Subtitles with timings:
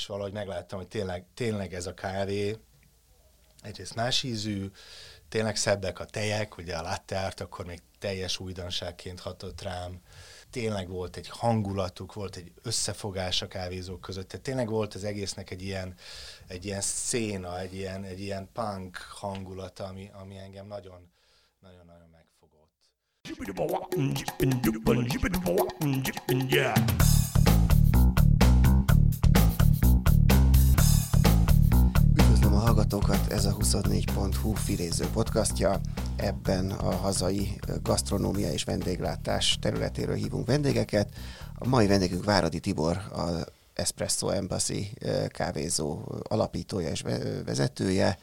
[0.00, 2.56] és valahogy megláttam, hogy tényleg, tényleg ez a kávé
[3.62, 4.70] egyrészt más ízű,
[5.28, 10.00] tényleg szebbek a tejek, ugye a latte art akkor még teljes újdonságként hatott rám,
[10.50, 15.50] tényleg volt egy hangulatuk, volt egy összefogás a kávézók között, tehát tényleg volt az egésznek
[15.50, 15.94] egy ilyen,
[16.46, 21.12] egy ilyen széna, egy ilyen, egy ilyen punk hangulata, ami, ami engem nagyon,
[21.60, 22.70] nagyon-nagyon megfogott.
[32.60, 35.80] A hallgatókat, ez a 24.hu filéző podcastja.
[36.16, 41.08] Ebben a hazai gasztronómia és vendéglátás területéről hívunk vendégeket.
[41.54, 44.92] A mai vendégünk Váradi Tibor, az Espresso Embassy
[45.28, 47.04] kávézó alapítója és
[47.44, 48.18] vezetője.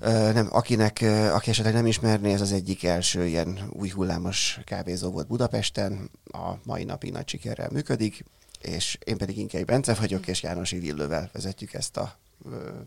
[0.00, 5.26] Nem, akinek, aki esetleg nem ismerné, ez az egyik első ilyen új hullámos kávézó volt
[5.26, 8.24] Budapesten, a mai napig nagy sikerrel működik,
[8.60, 12.16] és én pedig Inkei Bence vagyok, és Jánosi Villővel vezetjük ezt a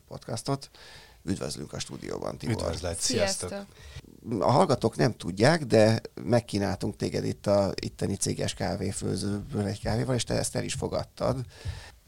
[0.08, 0.70] podcastot.
[1.24, 2.56] Üdvözlünk a stúdióban, Tibor.
[2.56, 3.50] Üdvözlet, sziasztok!
[3.50, 3.78] Sziasztok.
[4.40, 10.24] A hallgatók nem tudják, de megkínáltunk téged itt a itteni céges kávéfőzőből egy kávéval, és
[10.24, 11.42] te ezt el is fogadtad.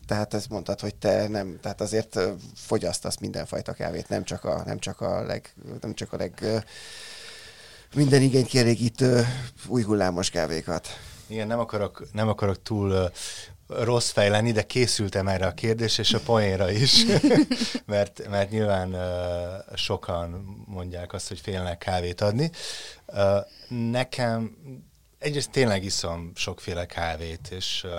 [0.06, 2.20] Tehát ezt mondtad, hogy te nem, tehát azért
[2.56, 6.64] fogyasztasz mindenfajta kávét, nem csak a, nem csak a leg, nem csak a leg
[7.96, 9.26] minden igényt kielégítő
[9.68, 10.88] új hullámos kávékat.
[11.28, 13.12] Igen, nem akarok, nem akarok túl
[13.80, 17.06] rossz fej lenni, de készültem erre a kérdés, és a poénra is,
[17.86, 20.30] mert, mert nyilván uh, sokan
[20.68, 22.52] mondják azt, hogy félnek kávét adni.
[23.06, 23.18] Uh,
[23.92, 24.58] nekem
[25.20, 27.92] egyrészt tényleg iszom sokféle kávét, és uh,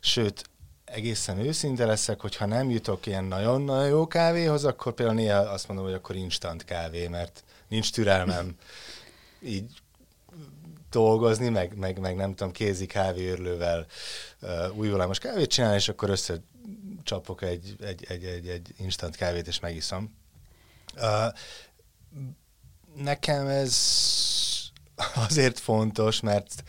[0.00, 0.50] sőt,
[0.84, 5.86] egészen őszinte leszek, hogyha nem jutok ilyen nagyon-nagyon jó kávéhoz, akkor például néha azt mondom,
[5.86, 8.56] hogy akkor instant kávé, mert nincs türelmem
[9.42, 9.81] így
[10.92, 13.86] dolgozni, meg, meg, meg nem tudom, kézi kávéőrlővel
[14.40, 19.46] uh, új hullámos kávét csinálni, és akkor összecsapok egy, egy, egy, egy, egy instant kávét,
[19.46, 20.14] és megiszom.
[20.96, 21.32] Uh,
[22.94, 23.76] nekem ez
[25.14, 26.62] azért fontos, mert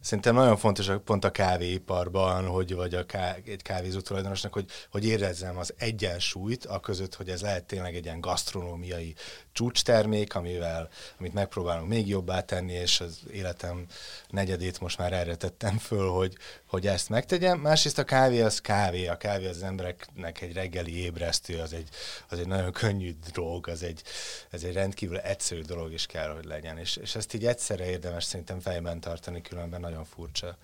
[0.00, 4.70] Szerintem nagyon fontos a, pont a kávéiparban, hogy vagy a ká, egy kávézó tulajdonosnak, hogy,
[4.90, 9.14] hogy érezzem az egyensúlyt, a között, hogy ez lehet tényleg egy ilyen gasztronómiai
[9.52, 10.88] csúcstermék, amivel,
[11.18, 13.86] amit megpróbálunk még jobbá tenni, és az életem
[14.28, 16.36] negyedét most már erre tettem föl, hogy,
[16.66, 17.58] hogy ezt megtegyem.
[17.58, 21.88] Másrészt a kávé az kávé, a kávé az embereknek egy reggeli ébresztő, az egy,
[22.28, 24.02] az egy nagyon könnyű drog, az egy,
[24.50, 26.78] ez egy rendkívül egyszerű dolog is kell, hogy legyen.
[26.78, 30.56] És, és ezt így egyszerre érdemes szerintem fejben tartani, különben nagyon furcsa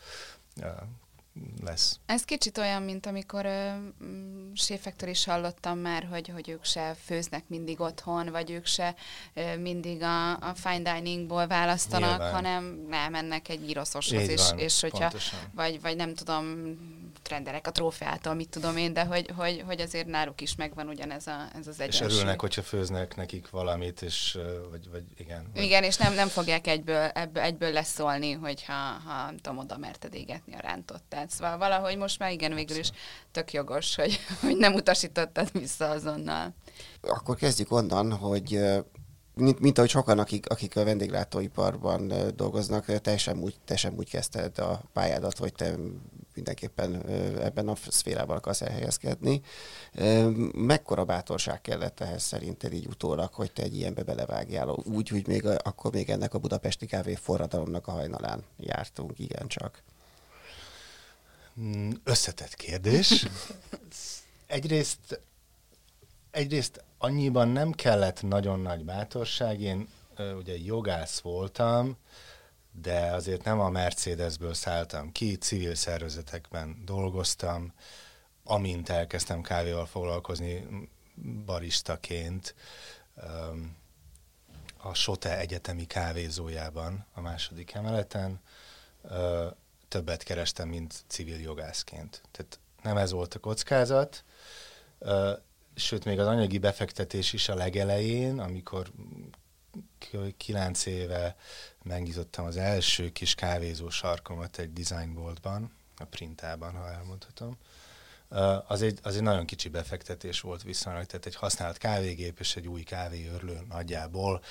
[1.64, 1.98] lesz.
[2.06, 3.70] Ez kicsit olyan, mint amikor ö,
[4.04, 8.94] mm, séfektől is hallottam már, hogy, hogy ők se főznek mindig otthon, vagy ők se
[9.34, 12.32] ö, mindig a, a fine diningból választanak, Nyilván.
[12.32, 15.38] hanem elmennek egy íroszoshoz, Így és, és hogyha, pontosan.
[15.54, 16.44] vagy, vagy nem tudom,
[17.28, 21.26] rendelek a trófeától, mit tudom én, de hogy, hogy, hogy azért náluk is megvan ugyanez
[21.26, 22.16] a, ez az És egyensúly.
[22.16, 24.38] örülnek, hogyha főznek nekik valamit, és
[24.70, 25.50] vagy, vagy igen.
[25.54, 29.76] Vagy, Igen, és nem, nem fogják egyből, ebből, egyből leszólni, hogyha ha, nem tudom, oda
[29.78, 31.04] merted égetni a rántott.
[31.08, 32.90] Tehát szóval valahogy most már igen, végül is
[33.30, 36.54] tök jogos, hogy, hogy nem utasítottad vissza azonnal.
[37.00, 38.60] Akkor kezdjük onnan, hogy
[39.40, 44.10] mint, mint ahogy sokan, akik, akik a vendéglátóiparban dolgoznak, te sem, úgy, te sem úgy
[44.10, 45.76] kezdted a pályádat, hogy te
[46.34, 47.06] mindenképpen
[47.40, 49.40] ebben a szférában akarsz elhelyezkedni.
[50.52, 54.68] Mekkora bátorság kellett ehhez szerinted így utólag, hogy te egy ilyenbe belevágjál?
[54.68, 59.82] Úgy, hogy még a, akkor még ennek a budapesti kávé forradalomnak a hajnalán jártunk, igencsak.
[61.60, 63.26] Mm, Összetett kérdés.
[64.46, 65.20] egyrészt,
[66.30, 69.60] egyrészt annyiban nem kellett nagyon nagy bátorság.
[69.60, 69.88] Én
[70.36, 71.96] ugye jogász voltam,
[72.72, 77.72] de azért nem a Mercedesből szálltam ki, civil szervezetekben dolgoztam,
[78.44, 80.66] amint elkezdtem kávéval foglalkozni
[81.44, 82.54] baristaként,
[84.76, 88.40] a Sote Egyetemi kávézójában a második emeleten,
[89.88, 92.22] többet kerestem, mint civil jogászként.
[92.30, 94.24] Tehát nem ez volt a kockázat,
[95.76, 98.92] sőt, még az anyagi befektetés is a legelején, amikor
[100.36, 101.36] kilenc éve
[101.82, 107.56] megnyitottam az első kis kávézó sarkomat egy designboltban, a Printában, ha elmondhatom.
[108.66, 112.66] Az egy, az egy nagyon kicsi befektetés volt viszonylag, tehát egy használt kávégép és egy
[112.66, 114.42] új kávéőrlő nagyjából.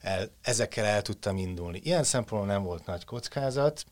[0.00, 1.80] El, ezekkel el tudtam indulni.
[1.82, 3.84] Ilyen szempontból nem volt nagy kockázat,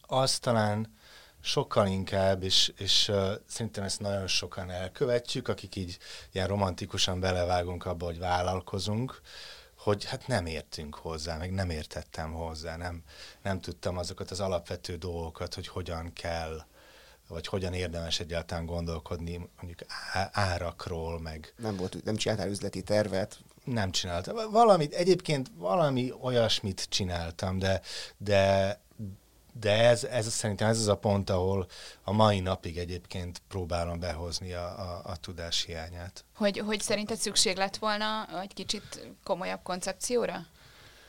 [0.00, 0.94] az talán
[1.42, 5.98] sokkal inkább, és, és uh, szerintem ezt nagyon sokan elkövetjük, akik így
[6.32, 9.20] ilyen romantikusan belevágunk abba, hogy vállalkozunk,
[9.76, 13.02] hogy hát nem értünk hozzá, meg nem értettem hozzá, nem,
[13.42, 16.64] nem tudtam azokat az alapvető dolgokat, hogy hogyan kell
[17.28, 19.78] vagy hogyan érdemes egyáltalán gondolkodni mondjuk
[20.32, 21.54] árakról, meg...
[21.56, 23.38] Nem, volt, nem csináltál üzleti tervet?
[23.64, 24.50] Nem csináltam.
[24.50, 27.80] Valamit, egyébként valami olyasmit csináltam, de,
[28.16, 28.80] de,
[29.52, 31.66] de ez, ez szerintem ez az a pont, ahol
[32.02, 36.24] a mai napig egyébként próbálom behozni a, a, a tudás hiányát.
[36.34, 40.46] Hogy, hogy szerinted szükség lett volna egy kicsit komolyabb koncepcióra?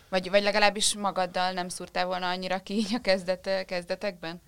[0.09, 4.41] Vagy, vagy legalábbis magaddal nem szúrtál volna annyira ki a kezdet, kezdetekben?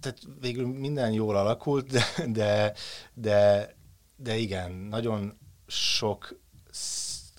[0.00, 2.74] Tehát végül minden jól alakult, de, de,
[3.14, 3.74] de,
[4.16, 6.40] de igen, nagyon sok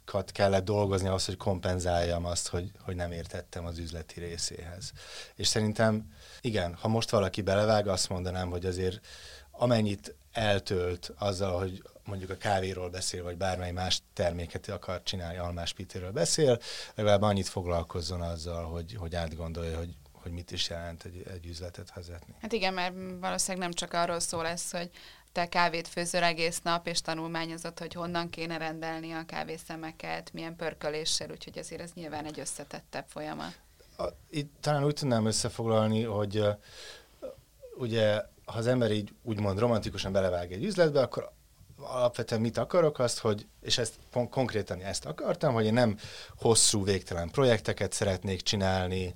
[0.07, 4.91] sokat kellett dolgozni ahhoz, hogy kompenzáljam azt, hogy, hogy nem értettem az üzleti részéhez.
[5.35, 9.05] És szerintem, igen, ha most valaki belevág, azt mondanám, hogy azért
[9.51, 15.73] amennyit eltölt azzal, hogy mondjuk a kávéról beszél, vagy bármely más terméket akar csinálni, almás
[15.73, 16.59] pitéről beszél,
[16.95, 21.93] legalább annyit foglalkozzon azzal, hogy, hogy átgondolja, hogy, hogy mit is jelent egy, egy üzletet
[21.93, 22.35] vezetni.
[22.41, 24.89] Hát igen, mert valószínűleg nem csak arról szól lesz, hogy
[25.37, 31.31] te kávét főzöl egész nap, és tanulmányozott, hogy honnan kéne rendelni a kávészemeket, milyen pörköléssel,
[31.31, 33.59] úgyhogy azért ez nyilván egy összetettebb folyamat.
[33.97, 36.47] A, itt talán úgy tudnám összefoglalni, hogy uh,
[37.75, 41.31] ugye, ha az ember így úgymond romantikusan belevág egy üzletbe, akkor
[41.75, 45.97] alapvetően mit akarok azt, hogy, és ezt kon- konkrétan ezt akartam, hogy én nem
[46.37, 49.15] hosszú, végtelen projekteket szeretnék csinálni,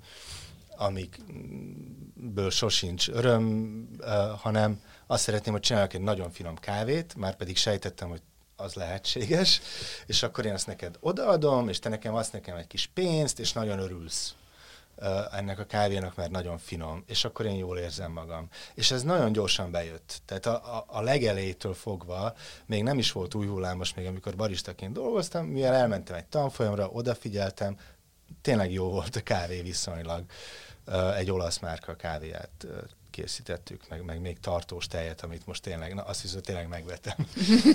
[0.82, 3.88] amikből sosincs öröm,
[4.38, 8.22] hanem azt szeretném, hogy csinálok egy nagyon finom kávét, már pedig sejtettem, hogy
[8.56, 9.62] az lehetséges,
[10.06, 13.54] és akkor én azt neked odaadom, és te nekem azt nekem egy kis pénzt, és
[13.54, 14.36] nagyon örülsz
[15.32, 18.48] ennek a kávénak, mert nagyon finom, és akkor én jól érzem magam.
[18.74, 20.22] És ez nagyon gyorsan bejött.
[20.26, 22.34] Tehát a, a, a legelejétől fogva,
[22.66, 27.78] még nem is volt új hullámos, még amikor baristaként dolgoztam, mivel elmentem egy tanfolyamra, odafigyeltem,
[28.42, 30.20] tényleg jó volt a kávé viszonylag.
[30.20, 30.71] Uh,
[31.16, 32.68] egy olasz márka kávéját
[33.12, 37.16] készítettük, meg, meg még tartós tejet, amit most tényleg, na azt hiszem, tényleg megvetem.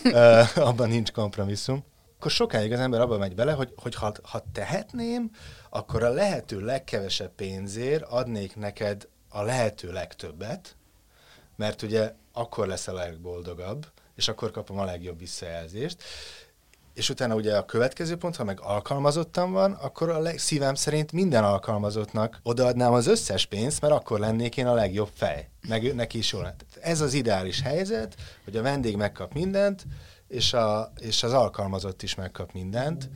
[0.05, 1.85] uh, abban nincs kompromisszum.
[2.19, 5.31] Akkor sokáig az ember abban megy bele, hogy, hogy ha, ha tehetném,
[5.71, 10.77] akkor a lehető legkevesebb pénzért adnék neked a lehető legtöbbet,
[11.57, 16.03] mert ugye akkor lesz a legboldogabb, és akkor kapom a legjobb visszajelzést
[16.97, 21.13] és utána ugye a következő pont, ha meg alkalmazottam van, akkor a leg, szívem szerint
[21.13, 25.49] minden alkalmazottnak odaadnám az összes pénzt, mert akkor lennék én a legjobb fej.
[25.69, 28.15] Meg neki is jól Ez az ideális helyzet,
[28.45, 29.87] hogy a vendég megkap mindent,
[30.29, 33.11] és, a, és az alkalmazott is megkap mindent,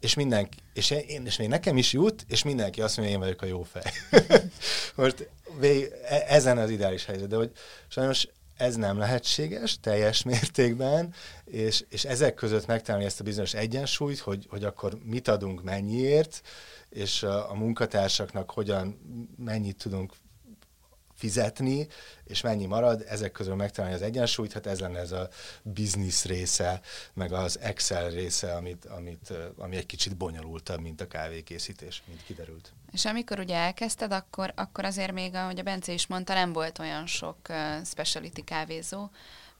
[0.00, 3.42] és mindenki, és, én, és még nekem is jut, és mindenki azt mondja, én vagyok
[3.42, 3.92] a jó fej.
[4.96, 7.50] Most vég, e, ezen az ideális helyzet, de hogy
[7.88, 8.28] sajnos
[8.60, 11.14] ez nem lehetséges teljes mértékben,
[11.44, 16.42] és, és ezek között megtalálni ezt a bizonyos egyensúlyt, hogy, hogy akkor mit adunk mennyiért,
[16.88, 18.98] és a, a munkatársaknak hogyan,
[19.36, 20.12] mennyit tudunk
[21.20, 21.86] fizetni,
[22.24, 25.28] és mennyi marad, ezek közül megtalálni az egyensúlyt, hát ez lenne ez a
[25.62, 26.80] business része,
[27.14, 32.72] meg az Excel része, amit, amit, ami egy kicsit bonyolultabb, mint a kávékészítés, mint kiderült.
[32.92, 36.78] És amikor ugye elkezdted, akkor, akkor azért még, ahogy a Bence is mondta, nem volt
[36.78, 37.36] olyan sok
[37.84, 39.08] specialty kávézó,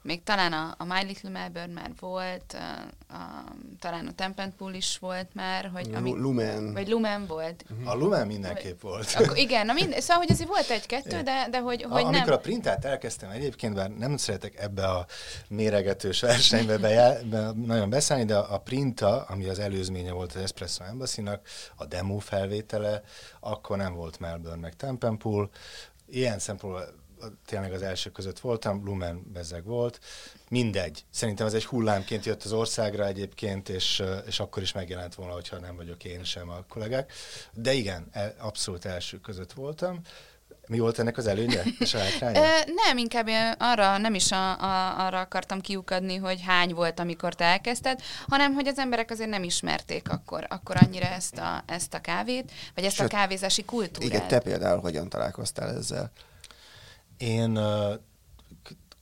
[0.01, 3.43] még talán a, a My Little Melbourne már volt, a, a,
[3.79, 6.73] talán a Tempenpool is volt már, hogy ami, Lumen.
[6.73, 7.65] Vagy Lumen volt.
[7.69, 7.89] Uh-huh.
[7.89, 9.13] A Lumen mindenképp volt.
[9.15, 12.13] Akkor, igen, na mind, szóval, hogy azért volt egy-kettő, de, de hogy, hogy a, nem.
[12.13, 15.05] Amikor a printát elkezdtem egyébként, bár nem szeretek ebbe a
[15.47, 20.83] méregetős versenybe be, be, nagyon beszállni, de a printa, ami az előzménye volt az Espresso
[20.83, 21.21] embassy
[21.75, 23.03] a demo felvétele,
[23.39, 25.49] akkor nem volt Melbourne meg Tempenpool.
[26.09, 27.00] Ilyen szempontból
[27.45, 29.99] tényleg az első között voltam, Lumen bezeg volt.
[30.49, 31.05] Mindegy.
[31.09, 35.59] Szerintem ez egy hullámként jött az országra egyébként, és, és akkor is megjelent volna, hogyha
[35.59, 37.11] nem vagyok én sem a kollégák.
[37.53, 40.01] De igen, e, abszolút első között voltam.
[40.67, 41.99] Mi volt ennek az előnye és a
[42.85, 47.45] nem, inkább arra nem is a, a, arra akartam kiukadni, hogy hány volt, amikor te
[47.45, 51.99] elkezdted, hanem hogy az emberek azért nem ismerték akkor, akkor annyira ezt a, ezt a
[51.99, 54.09] kávét, vagy ezt Sőt, a kávézási kultúrát.
[54.09, 56.11] Igen, te például hogyan találkoztál ezzel?
[57.21, 57.59] Én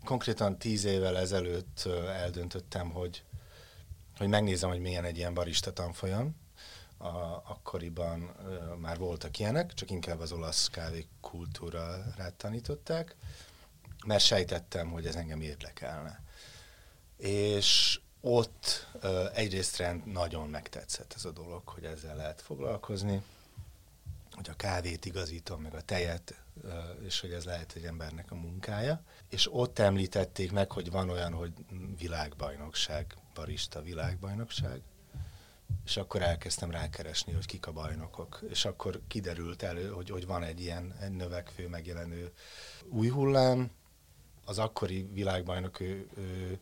[0.03, 3.23] konkrétan tíz évvel ezelőtt eldöntöttem, hogy,
[4.17, 6.35] hogy megnézem, hogy milyen egy ilyen barista tanfolyam.
[6.97, 7.07] A,
[7.43, 12.03] akkoriban uh, már voltak ilyenek, csak inkább az olasz kávé kultúra
[12.37, 13.15] tanították,
[14.05, 16.23] mert sejtettem, hogy ez engem érdekelne.
[17.17, 23.23] És ott uh, egyrészt rend nagyon megtetszett ez a dolog, hogy ezzel lehet foglalkozni,
[24.31, 26.41] hogy a kávét igazítom, meg a tejet,
[27.05, 29.03] és hogy ez lehet egy embernek a munkája.
[29.29, 31.53] És ott említették meg, hogy van olyan, hogy
[31.97, 34.81] világbajnokság, barista világbajnokság,
[35.85, 38.39] és akkor elkezdtem rákeresni, hogy kik a bajnokok.
[38.49, 42.31] És akkor kiderült elő, hogy, hogy van egy ilyen egy növekvő, megjelenő
[42.87, 43.71] új hullám,
[44.45, 46.59] az akkori világbajnok ő, ő,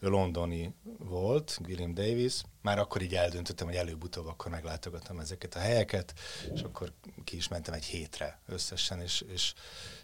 [0.00, 2.42] ő londoni volt, William Davis.
[2.62, 6.14] Már akkor így eldöntöttem, hogy előbb-utóbb akkor meglátogatom ezeket a helyeket,
[6.54, 6.92] és akkor
[7.24, 9.54] ki is mentem egy hétre összesen, és, és,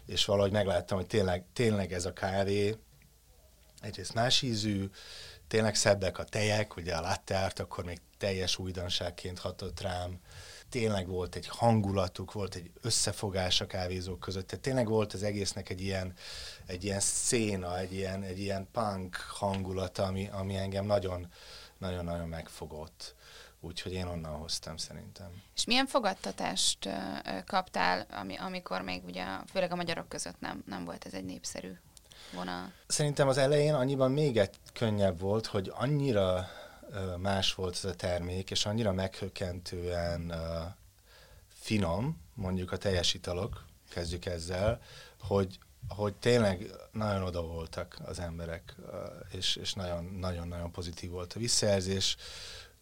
[0.05, 2.75] és valahogy megláttam, hogy tényleg, tényleg ez a kávé
[3.81, 4.89] egyrészt más ízű,
[5.47, 10.19] tényleg szebbek a tejek, ugye a latte art akkor még teljes újdonságként hatott rám,
[10.69, 15.69] tényleg volt egy hangulatuk, volt egy összefogás a kávézók között, tehát tényleg volt az egésznek
[15.69, 16.13] egy ilyen,
[16.67, 21.27] egy ilyen széna, egy ilyen, egy ilyen punk hangulata, ami, ami engem nagyon,
[21.77, 23.15] nagyon-nagyon megfogott.
[23.59, 25.41] Úgyhogy én onnan hoztam szerintem.
[25.55, 26.89] És milyen fogadtatást
[27.45, 31.71] kaptál, ami, amikor még ugye főleg a magyarok között nem, nem volt ez egy népszerű
[32.33, 32.71] vonal?
[32.87, 36.47] Szerintem az elején annyiban még egy könnyebb volt, hogy annyira
[37.17, 40.33] más volt ez a termék, és annyira meghökkentően
[41.53, 44.81] finom, mondjuk a teljes italok, kezdjük ezzel,
[45.19, 48.75] hogy, hogy tényleg nagyon oda voltak az emberek,
[49.31, 52.17] és, és nagyon, nagyon-nagyon pozitív volt a visszajelzés.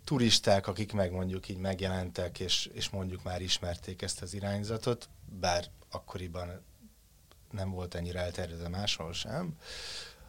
[0.04, 5.10] Turisták, akik meg mondjuk így megjelentek, és, és mondjuk már ismerték ezt az irányzatot,
[5.40, 6.62] bár akkoriban
[7.52, 9.58] nem volt ennyire elterjedve máshol sem,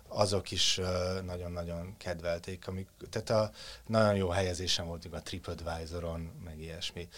[0.08, 0.80] azok is
[1.24, 2.68] nagyon-nagyon kedvelték.
[2.68, 3.50] Amik, tehát a,
[3.86, 7.08] nagyon jó helyezésem voltunk a TripAdvisor-on, meg ilyesmi.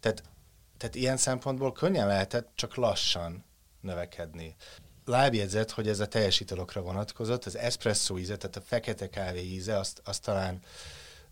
[0.00, 0.22] Tehát,
[0.76, 3.44] tehát ilyen szempontból könnyen lehetett csak lassan
[3.80, 4.54] növekedni.
[5.04, 9.78] Lábjegyzet, hogy ez a teljes italokra vonatkozott, az espresso íze, tehát a fekete kávé íze,
[9.78, 10.62] azt, azt talán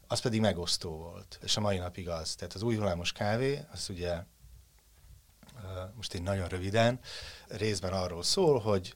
[0.07, 2.35] az pedig megosztó volt, és a mai napig az.
[2.35, 4.15] Tehát az új hullámos kávé, az ugye
[5.95, 7.01] most én nagyon röviden,
[7.49, 8.95] részben arról szól, hogy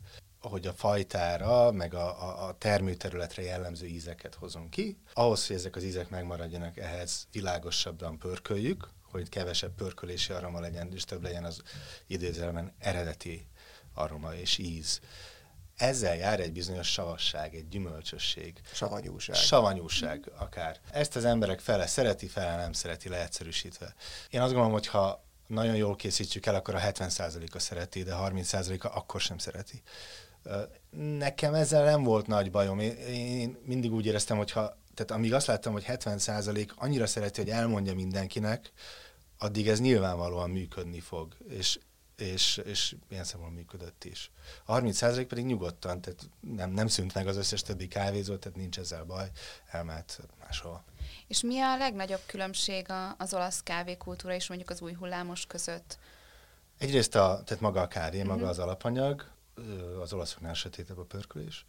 [0.48, 4.98] hogy a fajtára, meg a, a, a termőterületre jellemző ízeket hozunk ki.
[5.12, 11.04] Ahhoz, hogy ezek az ízek megmaradjanak, ehhez világosabban pörköljük, hogy kevesebb pörkölési aroma legyen, és
[11.04, 11.62] több legyen az
[12.06, 13.46] idézelmen eredeti
[13.94, 15.00] aroma és íz.
[15.76, 18.60] Ezzel jár egy bizonyos savasság, egy gyümölcsösség.
[18.72, 19.36] Savanyúság.
[19.36, 20.80] Savanyúság akár.
[20.90, 23.94] Ezt az emberek fele szereti, fele nem szereti, leegyszerűsítve.
[24.30, 28.86] Én azt gondolom, hogy ha nagyon jól készítjük el, akkor a 70%-a szereti, de 30%-a
[28.86, 29.82] akkor sem szereti.
[31.18, 32.78] Nekem ezzel nem volt nagy bajom.
[32.78, 37.40] Én, én mindig úgy éreztem, hogy ha, tehát amíg azt láttam, hogy 70% annyira szereti,
[37.40, 38.72] hogy elmondja mindenkinek,
[39.38, 41.36] addig ez nyilvánvalóan működni fog.
[41.48, 41.78] És,
[42.16, 44.30] és, és ilyen szempontból működött is.
[44.64, 48.78] A 30% pedig nyugodtan, tehát nem, nem szűnt meg az összes többi kávézó, tehát nincs
[48.78, 49.30] ezzel baj,
[49.70, 50.84] elmehet máshol.
[51.26, 52.86] És mi a legnagyobb különbség
[53.18, 55.98] az olasz kávékultúra és mondjuk az új hullámos között?
[56.78, 58.34] Egyrészt a, tehát maga a kávé, uh-huh.
[58.34, 59.30] maga az alapanyag,
[60.00, 61.64] az olaszoknál sötétebb a pörkölés.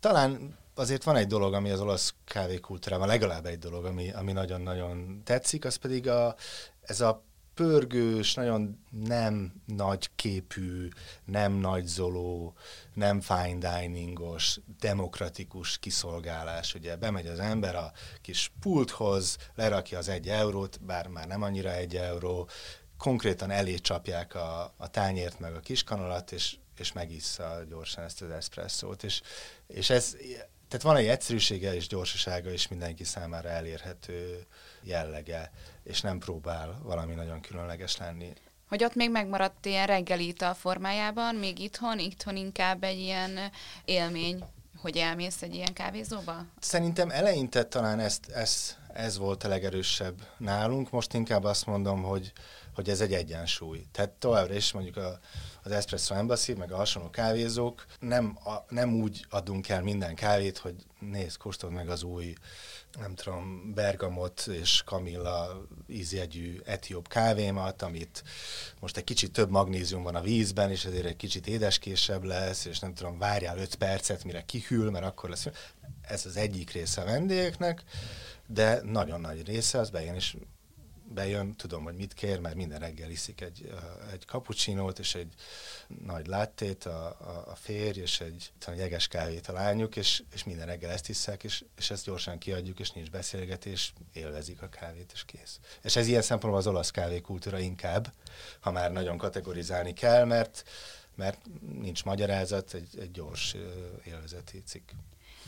[0.00, 5.22] Talán azért van egy dolog, ami az olasz kávékultúrában, legalább egy dolog, ami, ami nagyon-nagyon
[5.24, 6.34] tetszik, az pedig a,
[6.80, 7.24] ez a
[7.54, 10.88] pörgős, nagyon nem nagy képű,
[11.24, 12.54] nem nagy zoló,
[12.94, 16.74] nem fine diningos, demokratikus kiszolgálás.
[16.74, 21.72] Ugye bemegy az ember a kis pulthoz, lerakja az egy eurót, bár már nem annyira
[21.72, 22.48] egy euró,
[22.96, 28.30] konkrétan elé csapják a, a tányért meg a kiskanolat, és és megissza gyorsan ezt az
[28.30, 29.02] eszpresszót.
[29.02, 29.20] És,
[29.66, 30.16] és ez,
[30.68, 34.46] tehát van egy egyszerűsége és gyorsasága, és mindenki számára elérhető
[34.82, 35.52] jellege,
[35.84, 38.32] és nem próbál valami nagyon különleges lenni.
[38.68, 43.38] Hogy ott még megmaradt ilyen reggeli a formájában, még itthon, itthon inkább egy ilyen
[43.84, 44.44] élmény,
[44.76, 46.44] hogy elmész egy ilyen kávézóba?
[46.60, 52.32] Szerintem eleinte talán ezt, ez, ez volt a legerősebb nálunk, most inkább azt mondom, hogy,
[52.74, 53.86] hogy ez egy egyensúly.
[53.92, 55.18] Tehát továbbra is mondjuk a,
[55.62, 60.58] az Espresso Embassy, meg a hasonló kávézók nem, a, nem úgy adunk el minden kávét,
[60.58, 62.34] hogy nézd, kóstold meg az új,
[62.98, 68.24] nem tudom, bergamot és kamilla ízjegyű etióp kávémat, amit
[68.80, 72.78] most egy kicsit több magnézium van a vízben, és ezért egy kicsit édeskésebb lesz, és
[72.78, 75.46] nem tudom, várjál 5 percet, mire kihűl, mert akkor lesz.
[76.02, 77.84] Ez az egyik része a vendégeknek,
[78.46, 80.36] de nagyon nagy része az bejön, és
[81.04, 83.72] bejön, tudom, hogy mit kér, mert minden reggel iszik egy,
[84.12, 85.34] egy kapucsinót és egy
[86.04, 90.44] nagy láttét a, a, a férj, és egy, egy jeges kávét a lányuk, és, és
[90.44, 95.10] minden reggel ezt hiszek, és, és ezt gyorsan kiadjuk, és nincs beszélgetés, élvezik a kávét,
[95.14, 95.58] és kész.
[95.82, 98.12] És ez ilyen szempontból az olasz kávékultúra inkább,
[98.60, 100.64] ha már nagyon kategorizálni kell, mert
[101.14, 101.40] mert
[101.80, 103.56] nincs magyarázat, egy, egy gyors
[104.04, 104.90] élvezeti cikk.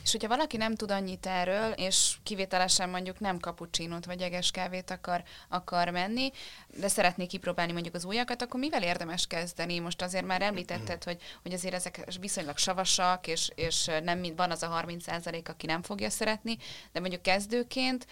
[0.05, 4.91] És hogyha valaki nem tud annyit erről, és kivételesen mondjuk nem kapucsinót vagy jeges kávét
[4.91, 6.31] akar, akar menni,
[6.79, 9.79] de szeretné kipróbálni mondjuk az újakat, akkor mivel érdemes kezdeni?
[9.79, 14.51] Most azért már említetted, hogy, hogy azért ezek viszonylag savasak, és, és nem mind van
[14.51, 16.57] az a 30% aki nem fogja szeretni,
[16.93, 18.07] de mondjuk kezdőként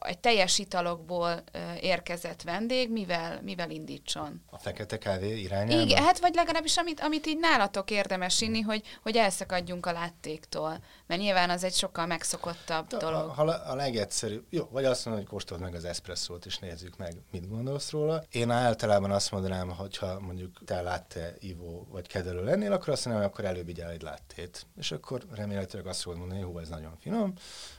[0.00, 1.44] egy teljes italokból
[1.80, 4.42] érkezett vendég, mivel, mivel indítson.
[4.50, 5.82] A fekete kávé irányába?
[5.82, 10.78] Igen, hát vagy legalábbis amit, amit így nálatok érdemes inni, hogy, hogy elszakadjunk a láttéktól.
[11.06, 13.30] Mert nyilván az egy sokkal megszokottabb De, dolog.
[13.30, 16.96] Ha a, a legegyszerűbb, jó, vagy azt mondom, hogy kóstold meg az eszpresszót, és nézzük
[16.96, 18.22] meg, mit gondolsz róla.
[18.30, 23.30] Én általában azt mondanám, hogyha mondjuk te látte ivó vagy kedelő lennél, akkor azt mondanám,
[23.30, 24.66] hogy akkor előbb igyál egy láttét.
[24.76, 27.32] És akkor remélhetőleg azt fogod mondani, hogy hú, ez nagyon finom.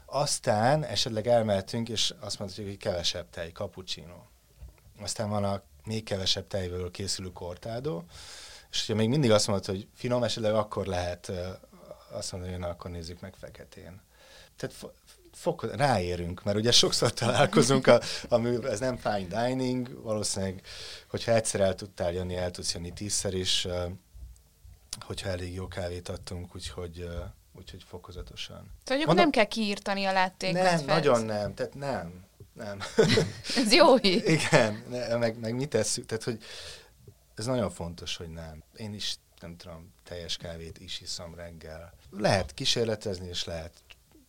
[0.05, 4.15] Aztán esetleg elmehetünk, és azt mondhatjuk, hogy kevesebb tej, cappuccino.
[5.01, 8.03] Aztán van a még kevesebb tejből készülő kortádó,
[8.72, 11.31] és hogyha még mindig azt mondod, hogy finom, esetleg akkor lehet
[12.17, 14.01] azt mondani, hogy na, akkor nézzük meg feketén.
[14.55, 14.75] Tehát
[15.31, 20.62] fok, ráérünk, mert ugye sokszor találkozunk, a, ami, ez nem fine dining, valószínűleg,
[21.07, 23.67] hogyha egyszer el tudtál jönni, el tudsz jönni tízszer is,
[25.00, 27.09] hogyha elég jó kávét adtunk, úgyhogy
[27.57, 28.71] úgyhogy fokozatosan.
[28.83, 30.62] Tehát Mondom, nem kell kiírtani a láttékot.
[30.62, 30.95] Nem, fel.
[30.95, 32.25] nagyon nem, tehát nem.
[32.53, 32.79] Nem.
[33.63, 34.29] Ez jó hír.
[34.29, 34.74] Igen,
[35.19, 36.43] meg, meg mit tesszük, tehát hogy
[37.36, 38.63] ez nagyon fontos, hogy nem.
[38.75, 41.94] Én is nem tudom, teljes kávét is iszom reggel.
[42.10, 43.74] Lehet kísérletezni, és lehet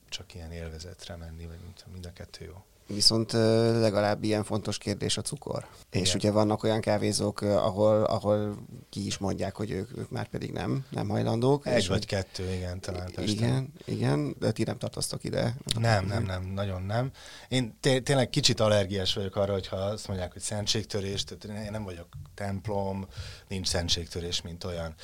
[0.08, 1.58] csak ilyen élvezetre menni, vagy
[1.92, 2.64] mind a kettő jó.
[2.94, 5.66] Viszont legalább ilyen fontos kérdés a cukor.
[5.90, 6.04] Igen.
[6.04, 8.56] És ugye vannak olyan kávézók, ahol, ahol
[8.90, 11.66] ki is mondják, hogy ők, ők már pedig nem, nem hajlandók.
[11.66, 12.06] Egy vagy hogy...
[12.06, 13.10] kettő, igen, talán.
[13.16, 15.56] Igen, igen, de ti nem tartoztok ide.
[15.78, 17.10] Nem, nem, nem, nagyon nem.
[17.48, 21.84] Én té- tényleg kicsit allergiás vagyok arra, hogyha azt mondják, hogy szentségtörés, tehát én nem
[21.84, 23.06] vagyok templom,
[23.48, 24.94] nincs szentségtörés, mint olyan.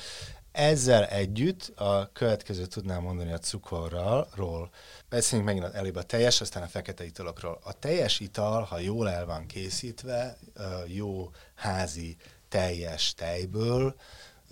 [0.55, 4.69] Ezzel együtt a következő tudnám mondani a cukorról.
[5.09, 7.59] Beszéljünk megint előbb a teljes, aztán a fekete italokról.
[7.63, 10.37] A teljes ital, ha jól el van készítve,
[10.87, 12.17] jó házi
[12.49, 13.95] teljes tejből,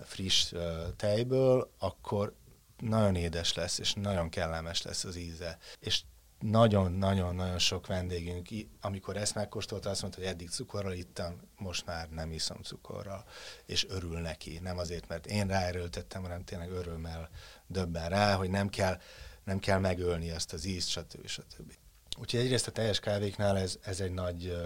[0.00, 0.52] friss
[0.96, 2.34] tejből, akkor
[2.78, 5.58] nagyon édes lesz, és nagyon kellemes lesz az íze.
[5.80, 6.02] És
[6.50, 8.48] nagyon-nagyon-nagyon sok vendégünk,
[8.80, 13.24] amikor ezt megkóstolta, azt mondta, hogy eddig cukorral ittam, most már nem iszom cukorral,
[13.66, 14.58] és örül neki.
[14.62, 17.28] Nem azért, mert én ráerőltettem, hanem tényleg örömmel
[17.66, 19.00] döbben rá, hogy nem kell,
[19.44, 21.26] nem kell megölni azt az ízt, stb.
[21.26, 21.72] stb.
[22.20, 24.56] Úgyhogy egyrészt a teljes kávéknál ez, ez egy nagy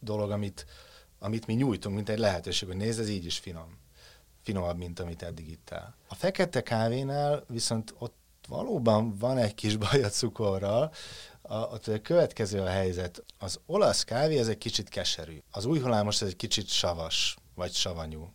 [0.00, 0.66] dolog, amit,
[1.18, 3.78] amit mi nyújtunk, mint egy lehetőség, hogy nézd, ez így is finom.
[4.42, 5.96] Finomabb, mint amit eddig ittál.
[6.08, 10.92] A fekete kávénál viszont ott valóban van egy kis baj a cukorral,
[11.42, 13.24] a, a, a következő a helyzet.
[13.38, 15.38] Az olasz kávé ez egy kicsit keserű.
[15.50, 18.34] Az új hullámos ez egy kicsit savas, vagy savanyú.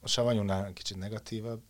[0.00, 1.62] A savanyúnál kicsit negatívabb,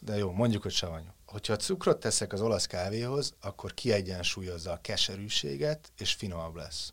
[0.00, 1.08] de jó, mondjuk, hogy savanyú.
[1.26, 6.92] Hogyha cukrot teszek az olasz kávéhoz, akkor kiegyensúlyozza a keserűséget, és finomabb lesz.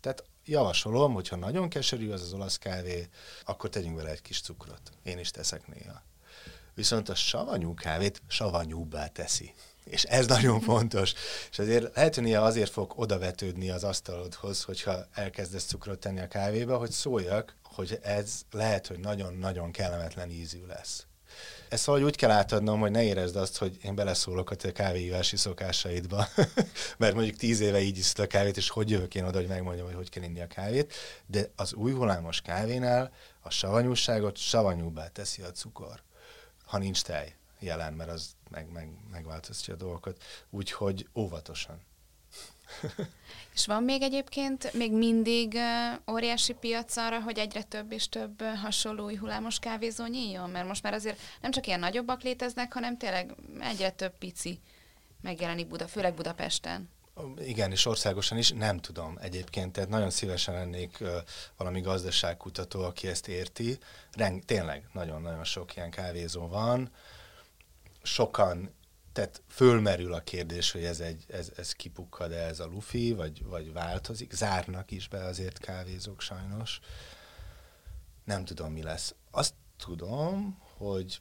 [0.00, 3.08] Tehát javasolom, hogyha nagyon keserű az az olasz kávé,
[3.44, 4.90] akkor tegyünk vele egy kis cukrot.
[5.02, 6.02] Én is teszek néha
[6.74, 9.54] viszont a savanyú kávét savanyúbbá teszi.
[9.84, 11.14] És ez nagyon fontos.
[11.50, 16.76] És azért lehet, hogy azért fog odavetődni az asztalodhoz, hogyha elkezdesz cukrot tenni a kávéba,
[16.76, 21.06] hogy szóljak, hogy ez lehet, hogy nagyon-nagyon kellemetlen ízű lesz.
[21.68, 25.36] Ezt valahogy úgy kell átadnom, hogy ne érezd azt, hogy én beleszólok a te kávéívási
[25.36, 26.26] szokásaidba,
[26.98, 29.86] mert mondjuk tíz éve így iszod a kávét, és hogy jövök én oda, hogy megmondjam,
[29.86, 30.92] hogy hogy kell inni a kávét,
[31.26, 36.02] de az új hullámos kávénál a savanyúságot savanyúbbá teszi a cukor
[36.74, 40.22] ha nincs tej jelen, mert az meg, meg, megváltoztatja a dolgokat.
[40.50, 41.80] Úgyhogy óvatosan.
[43.54, 48.42] és van még egyébként még mindig uh, óriási piac arra, hogy egyre több és több
[48.42, 50.50] hasonló új hullámos kávézó nyíljon?
[50.50, 54.60] Mert most már azért nem csak ilyen nagyobbak léteznek, hanem tényleg egyre több pici
[55.20, 56.88] megjelenik Buda, főleg Budapesten.
[57.38, 61.02] Igen, és országosan is nem tudom egyébként, tehát nagyon szívesen lennék
[61.56, 63.78] valami gazdaságkutató, aki ezt érti.
[64.12, 66.90] Reng, tényleg nagyon-nagyon sok ilyen kávézó van.
[68.02, 68.74] Sokan,
[69.12, 73.72] tehát fölmerül a kérdés, hogy ez, egy, ez, ez kipukkad-e ez a lufi, vagy, vagy
[73.72, 74.32] változik.
[74.32, 76.80] Zárnak is be azért kávézók sajnos.
[78.24, 79.14] Nem tudom, mi lesz.
[79.30, 81.20] Azt tudom, hogy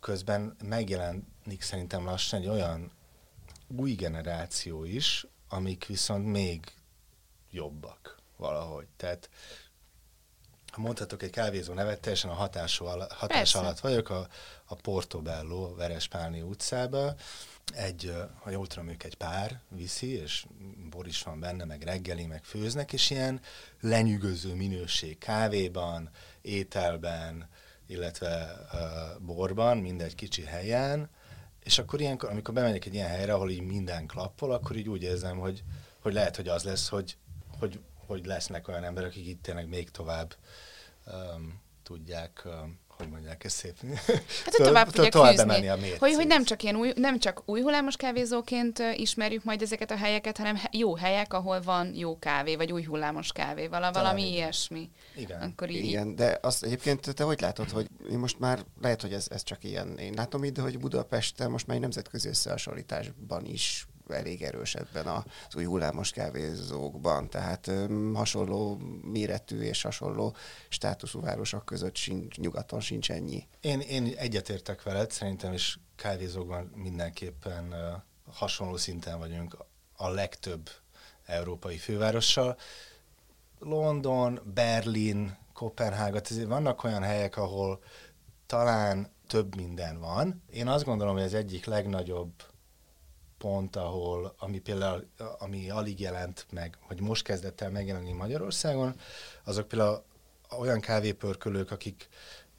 [0.00, 2.92] közben megjelenik szerintem lassan egy olyan
[3.76, 6.72] új generáció is, amik viszont még
[7.50, 8.86] jobbak valahogy.
[8.96, 9.28] Tehát
[10.72, 13.58] ha mondhatok egy kávézó nevet, teljesen a hatás, hatás Persze.
[13.58, 14.28] alatt vagyok, a,
[14.64, 17.14] a Portobello Verespálni utcába.
[17.74, 20.46] Egy, ha jól tudom, ők egy pár viszi, és
[20.90, 23.40] bor is van benne, meg reggeli, meg főznek, és ilyen
[23.80, 27.48] lenyűgöző minőség kávéban, ételben,
[27.86, 31.10] illetve uh, borban, mindegy kicsi helyen,
[31.68, 35.02] és akkor ilyenkor, amikor bemegyek egy ilyen helyre, ahol így minden klappol, akkor így úgy
[35.02, 35.62] érzem, hogy,
[36.00, 37.16] hogy lehet, hogy az lesz, hogy,
[37.58, 40.34] hogy, hogy lesznek olyan emberek, akik itt tényleg még tovább
[41.06, 43.74] um, tudják um, hogy mondják ezt szép.
[44.44, 45.68] Hát, hogy tovább tudják tovább fűzni.
[45.68, 45.98] a mércét.
[45.98, 49.96] Hogy, hogy nem, csak ilyen új, nem csak új hullámos kávézóként ismerjük majd ezeket a
[49.96, 54.32] helyeket, hanem jó helyek, ahol van jó kávé, vagy új hullámos kávé, vala, valami így.
[54.32, 54.90] ilyesmi.
[55.16, 55.40] Igen.
[55.40, 59.12] Akkor így, Igen, de azt egyébként te hogy látod, hogy én most már lehet, hogy
[59.12, 63.46] ez, ez csak ilyen, én látom itt, de hogy Budapesten most már egy nemzetközi összehasonlításban
[63.46, 67.70] is elég erős ebben az új hullámos kávézókban, tehát
[68.14, 70.36] hasonló méretű és hasonló
[70.68, 73.46] státuszú városok között sincs, nyugaton sincs ennyi.
[73.60, 77.74] Én, én egyetértek veled, szerintem is kávézókban mindenképpen
[78.32, 79.56] hasonló szinten vagyunk
[79.96, 80.70] a legtöbb
[81.26, 82.56] európai fővárossal.
[83.58, 87.82] London, Berlin, Kopenhága, vannak olyan helyek, ahol
[88.46, 90.42] talán több minden van.
[90.50, 92.32] Én azt gondolom, hogy az egyik legnagyobb
[93.38, 95.06] pont, ahol, ami például,
[95.38, 99.00] ami alig jelent meg, vagy most kezdett el megjelenni Magyarországon,
[99.44, 100.02] azok például
[100.58, 102.08] olyan kávépörkölők, akik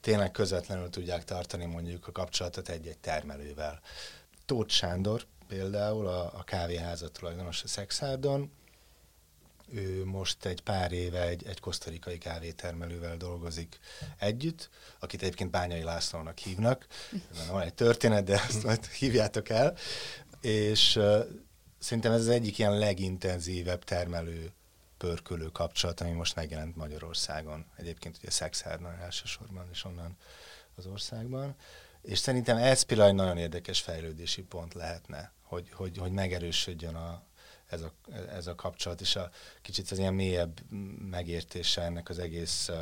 [0.01, 3.79] tényleg közvetlenül tudják tartani mondjuk a kapcsolatot egy-egy termelővel.
[4.45, 8.51] Tóth Sándor például, a, a kávéházat tulajdonos a Szexárdon,
[9.71, 13.79] ő most egy pár éve egy, egy kosztarikai kávétermelővel dolgozik
[14.17, 16.87] együtt, akit egyébként Bányai Lászlónak hívnak.
[17.49, 19.75] Van egy történet, de azt majd hívjátok el.
[20.41, 21.25] És uh,
[21.79, 24.51] szerintem ez az egyik ilyen legintenzívebb termelő
[24.97, 27.65] pörkölő kapcsolat, ami most megjelent Magyarországon.
[27.75, 30.17] Egyébként ugye Szexárdon elsősorban, és onnan
[30.75, 31.55] az országban.
[32.01, 37.23] És szerintem ez például egy nagyon érdekes fejlődési pont lehetne, hogy, hogy, hogy megerősödjön a,
[37.67, 37.93] ez, a,
[38.29, 39.29] ez a kapcsolat, és a
[39.61, 40.59] kicsit az ilyen mélyebb
[41.09, 42.75] megértése ennek az egész uh,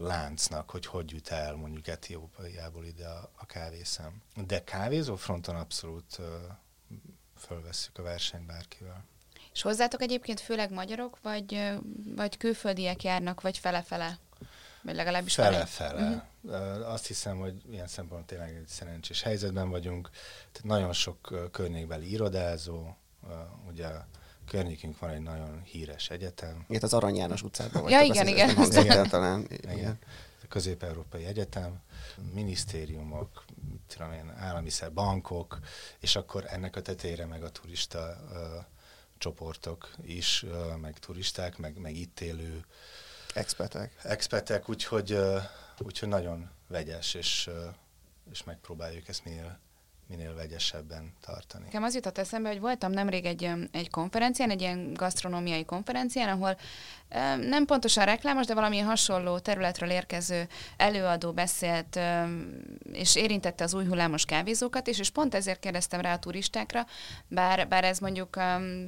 [0.00, 4.22] láncnak, hogy hogy jut el mondjuk Etiópiából ide a, a kávészem.
[4.46, 6.20] De kávézó fronton abszolút
[7.36, 9.04] fölvesszük a versenyt bárkivel.
[9.52, 11.72] És hozzátok egyébként főleg magyarok, vagy,
[12.16, 14.18] vagy külföldiek járnak, vagy fele-fele?
[14.82, 16.30] Vagy legalábbis Fele-fele.
[16.42, 16.92] Uh-huh.
[16.92, 20.10] Azt hiszem, hogy ilyen szempontból tényleg egy szerencsés helyzetben vagyunk.
[20.52, 22.96] Tehát nagyon sok környékbeli irodázó,
[23.68, 23.88] ugye
[24.48, 28.34] környékünk van egy nagyon híres egyetem, Itt az Arany János utcában Ja, vagytok, igen, azt
[28.34, 28.46] igen.
[28.46, 29.08] nem hangzott Igen.
[29.08, 29.46] talán.
[29.50, 29.76] Igen.
[29.76, 29.98] Igen.
[30.42, 31.80] A Közép-Európai Egyetem,
[32.32, 35.58] minisztériumok, mit tudom én, állami szer, bankok,
[36.00, 38.56] és akkor ennek a tetejére meg a turista ö,
[39.18, 42.64] csoportok is, ö, meg turisták, meg, meg itt élő
[43.34, 44.00] Expetek.
[44.02, 45.38] expetek, úgyhogy, ö,
[45.78, 47.66] úgyhogy nagyon vegyes, és, ö,
[48.30, 49.58] és megpróbáljuk ezt minél,
[50.08, 51.64] minél vegyesebben tartani.
[51.64, 56.56] Nekem az jutott eszembe, hogy voltam nemrég egy, egy konferencián, egy ilyen gasztronómiai konferencián, ahol
[57.48, 62.00] nem pontosan reklámos, de valami hasonló területről érkező előadó beszélt,
[62.92, 66.86] és érintette az új hullámos kávézókat is, és pont ezért kérdeztem rá a turistákra,
[67.28, 68.40] bár, bár ez mondjuk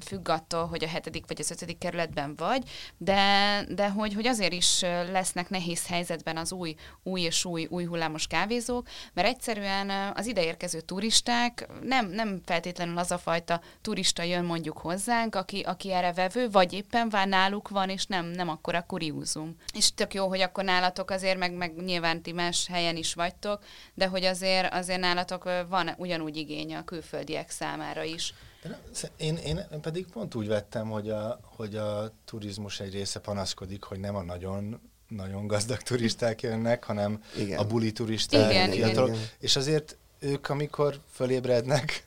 [0.07, 2.63] függ attól, hogy a hetedik vagy az ötödik kerületben vagy,
[2.97, 4.81] de, de hogy, hogy azért is
[5.11, 10.81] lesznek nehéz helyzetben az új, új és új, új hullámos kávézók, mert egyszerűen az ideérkező
[10.81, 16.51] turisták nem, nem feltétlenül az a fajta turista jön mondjuk hozzánk, aki, aki erre vevő,
[16.51, 19.57] vagy éppen vár náluk van, és nem, nem akkor a kuriózum.
[19.75, 23.63] És tök jó, hogy akkor nálatok azért, meg, meg nyilván ti más helyen is vagytok,
[23.95, 28.35] de hogy azért, azért nálatok van ugyanúgy igénye a külföldiek számára is.
[28.63, 33.21] De nem, én, én pedig pont úgy vettem, hogy a, hogy a turizmus egy része
[33.21, 37.59] panaszkodik, hogy nem a nagyon nagyon gazdag turisták jönnek, hanem Igen.
[37.59, 38.89] a buli turisták, Igen, igen.
[38.89, 39.17] Igen.
[39.39, 42.05] És azért ők, amikor fölébrednek,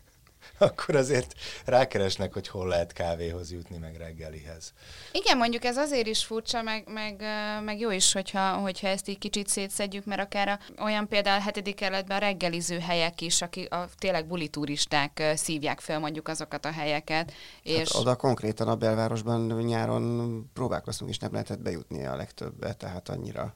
[0.63, 1.33] akkor azért
[1.65, 4.73] rákeresnek, hogy hol lehet kávéhoz jutni, meg reggelihez.
[5.11, 7.23] Igen, mondjuk ez azért is furcsa, meg, meg,
[7.63, 11.43] meg jó is, hogyha, hogyha ezt így kicsit szétszedjük, mert akár a, olyan például a
[11.43, 16.27] hetedik kerületben a reggeliző helyek is, akik a tényleg buli turisták ö, szívják fel mondjuk
[16.27, 17.33] azokat a helyeket.
[17.63, 23.09] És Hát oda konkrétan a belvárosban nyáron próbálkoztunk, és nem lehetett bejutni a legtöbbet, tehát
[23.09, 23.55] annyira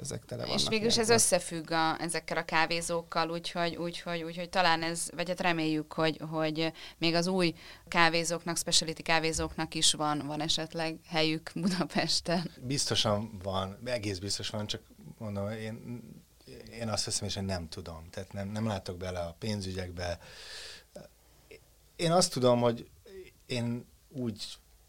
[0.00, 0.60] ezek tele vannak.
[0.60, 5.28] És végül is ez összefügg a, ezekkel a kávézókkal, úgyhogy, úgyhogy, úgyhogy talán ez, vagy
[5.28, 7.54] hát reméljük, hogy, hogy még az új
[7.88, 12.50] kávézóknak, speciality kávézóknak is van, van esetleg helyük Budapesten.
[12.60, 14.82] Biztosan van, egész biztos van, csak
[15.18, 16.02] mondom, én,
[16.70, 18.08] én azt hiszem, és én nem tudom.
[18.10, 20.18] Tehát nem, nem látok bele a pénzügyekbe.
[21.96, 22.88] Én azt tudom, hogy
[23.46, 24.44] én úgy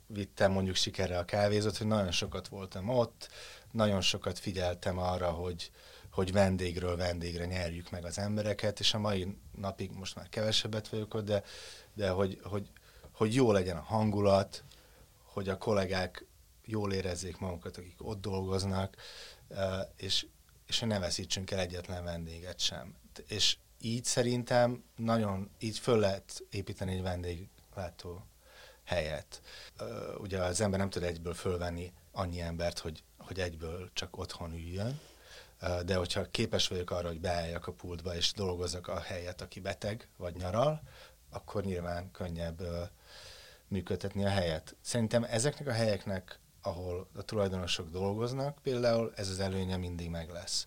[0.08, 3.30] vittem mondjuk sikerre a kávézót, hogy nagyon sokat voltam ott,
[3.76, 5.72] nagyon sokat figyeltem arra, hogy,
[6.12, 11.14] hogy vendégről vendégre nyerjük meg az embereket, és a mai napig most már kevesebbet vagyok
[11.14, 11.44] ott, de,
[11.94, 12.70] de hogy, hogy,
[13.12, 14.64] hogy jó legyen a hangulat,
[15.24, 16.26] hogy a kollégák
[16.66, 18.96] jól érezzék magukat, akik ott dolgoznak,
[19.96, 20.28] és,
[20.68, 22.96] és hogy ne veszítsünk el egyetlen vendéget sem.
[23.28, 28.26] És így szerintem nagyon, így föl lehet építeni egy vendéglátó
[28.84, 29.42] helyet.
[30.18, 35.00] Ugye az ember nem tud egyből fölvenni annyi embert, hogy, hogy egyből csak otthon üljön,
[35.86, 40.08] de hogyha képes vagyok arra, hogy beálljak a pultba és dolgozzak a helyet, aki beteg
[40.18, 40.82] vagy nyaral,
[41.30, 42.62] akkor nyilván könnyebb
[43.68, 44.76] működtetni a helyet.
[44.82, 50.66] Szerintem ezeknek a helyeknek, ahol a tulajdonosok dolgoznak, például ez az előnye mindig meg lesz.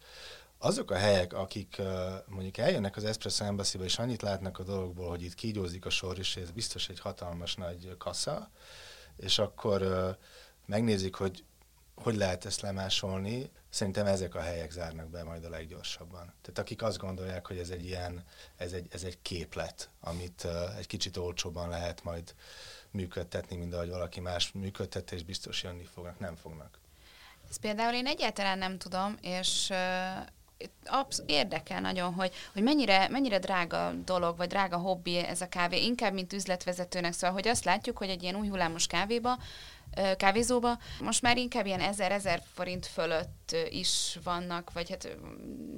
[0.59, 1.83] Azok a helyek, akik
[2.27, 6.19] mondjuk eljönnek az Espresso embassy és annyit látnak a dologból, hogy itt kígyózik a sor,
[6.19, 8.51] és ez biztos egy hatalmas nagy kassa,
[9.17, 10.17] és akkor
[10.67, 11.45] megnézik, hogy
[12.03, 16.35] hogy lehet ezt lemásolni, szerintem ezek a helyek zárnak be majd a leggyorsabban.
[16.43, 18.25] Tehát akik azt gondolják, hogy ez egy ilyen,
[18.57, 22.35] ez egy, ez egy képlet, amit uh, egy kicsit olcsóban lehet majd
[22.91, 26.79] működtetni, mint ahogy valaki más működtet, és biztos jönni fognak, nem fognak.
[27.51, 29.73] Ez például én egyáltalán nem tudom, és
[30.85, 35.85] absz- érdekel nagyon, hogy, hogy mennyire, mennyire drága dolog, vagy drága hobbi ez a kávé,
[35.85, 37.13] inkább, mint üzletvezetőnek.
[37.13, 39.39] Szóval, hogy azt látjuk, hogy egy ilyen új hullámos kávéba
[40.17, 40.79] kávézóba.
[41.01, 45.17] Most már inkább ilyen ezer-ezer forint fölött is vannak, vagy hát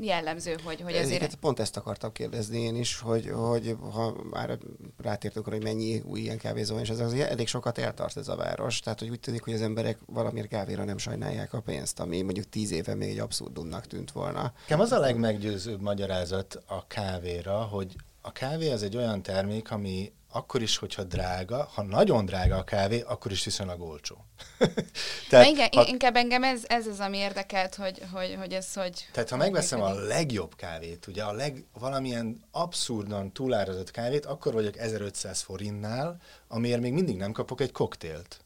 [0.00, 1.20] jellemző, hogy, hogy azért...
[1.20, 4.58] Hát pont ezt akartam kérdezni én is, hogy, hogy ha már
[5.02, 8.28] rátértünk arra, hogy mennyi új ilyen kávézó van, és ez az elég sokat eltart ez
[8.28, 12.00] a város, tehát hogy úgy tűnik, hogy az emberek valamiért kávéra nem sajnálják a pénzt,
[12.00, 14.52] ami mondjuk tíz éve még egy abszurdumnak tűnt volna.
[14.60, 20.12] Nekem az a legmeggyőzőbb magyarázat a kávéra, hogy a kávé az egy olyan termék, ami
[20.32, 24.24] akkor is, hogyha drága, ha nagyon drága a kávé, akkor is viszonylag olcsó.
[25.28, 29.08] Tehát, igen, ha, inkább engem ez, ez az, ami érdekelt, hogy, hogy, hogy ez hogy...
[29.12, 34.76] Tehát ha megveszem a legjobb kávét, ugye a leg, valamilyen abszurdan túlárazott kávét, akkor vagyok
[34.76, 38.44] 1500 forintnál, amiért még mindig nem kapok egy koktélt.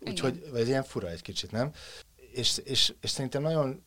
[0.00, 1.72] Úgyhogy ez ilyen fura egy kicsit, nem?
[2.32, 3.84] És, és, és szerintem nagyon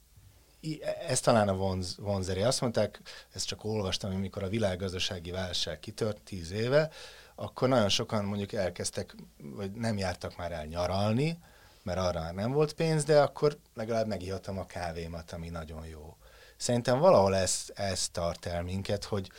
[1.08, 2.42] ez talán a vonz, vonzeri.
[2.42, 3.02] Azt mondták,
[3.34, 6.90] ezt csak olvastam, amikor a világgazdasági válság kitört tíz éve,
[7.36, 11.40] akkor nagyon sokan mondjuk elkezdtek, vagy nem jártak már el nyaralni,
[11.84, 16.18] mert arra már nem volt pénz, de akkor legalább megihattam a kávémat, ami nagyon jó.
[16.58, 19.32] Szerintem valahol ez, ez tart el minket, hogy,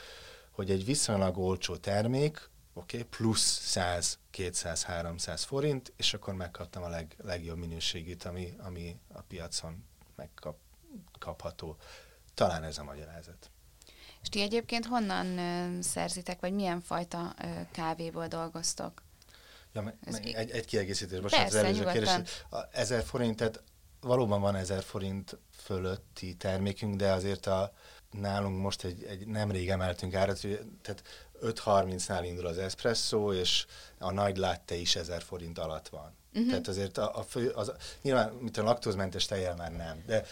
[0.51, 6.83] hogy egy viszonylag olcsó termék, oké, okay, plusz 100, 200, 300 forint, és akkor megkaptam
[6.83, 9.85] a leg, legjobb minőségét, ami, ami a piacon
[11.13, 11.77] megkapható.
[12.35, 13.51] Talán ez a magyarázat.
[14.23, 17.35] És ti egyébként honnan szerzitek, vagy milyen fajta
[17.73, 19.03] kávéból dolgoztok?
[19.73, 22.11] Ja, egy, egy kiegészítés, most az előző kérdés.
[22.73, 23.63] Ezer forint, tehát
[24.01, 27.73] valóban van ezer forint fölötti termékünk, de azért a,
[28.11, 30.41] nálunk most egy, egy nemrég emeltünk árat,
[30.83, 31.03] tehát
[31.43, 33.67] 5.30-nál indul az espresso, és
[33.99, 36.17] a nagy latte is ezer forint alatt van.
[36.33, 36.49] Uh-huh.
[36.49, 37.73] Tehát azért a, a fő, az,
[38.03, 40.25] nyilván, mint a laktózmentes tejjel már nem, de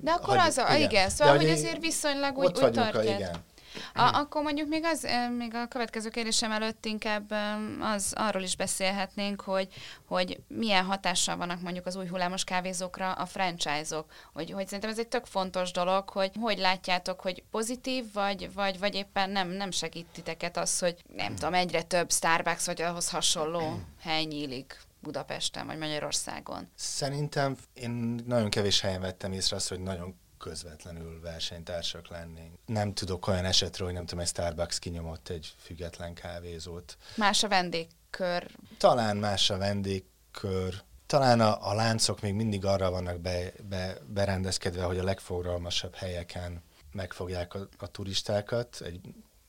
[0.00, 3.02] de akkor hagy, az a, igen, igen szóval, hogy azért viszonylag úgy, úgy tartja.
[3.02, 3.48] Igen.
[3.94, 7.34] A, akkor mondjuk még az, még a következő kérdésem előtt inkább
[7.80, 9.68] az arról is beszélhetnénk, hogy,
[10.04, 14.12] hogy milyen hatással vannak mondjuk az új hullámos kávézókra a franchise-ok.
[14.32, 18.78] Hogy, hogy szerintem ez egy tök fontos dolog, hogy hogy látjátok, hogy pozitív, vagy, vagy,
[18.78, 23.10] vagy éppen nem, nem segít titeket az, hogy nem tudom, egyre több Starbucks vagy ahhoz
[23.10, 24.80] hasonló hely nyílik.
[25.00, 26.68] Budapesten vagy Magyarországon?
[26.74, 27.90] Szerintem én
[28.26, 32.58] nagyon kevés helyen vettem észre azt, hogy nagyon közvetlenül versenytársak lennénk.
[32.66, 36.96] Nem tudok olyan esetről, hogy nem tudom, egy Starbucks kinyomott egy független kávézót.
[37.14, 38.50] Más a vendégkör?
[38.78, 40.82] Talán más a vendégkör.
[41.06, 46.62] Talán a, a láncok még mindig arra vannak be, be, berendezkedve, hogy a legforgalmasabb helyeken
[46.92, 48.80] megfogják a, a turistákat.
[48.80, 49.00] Egy,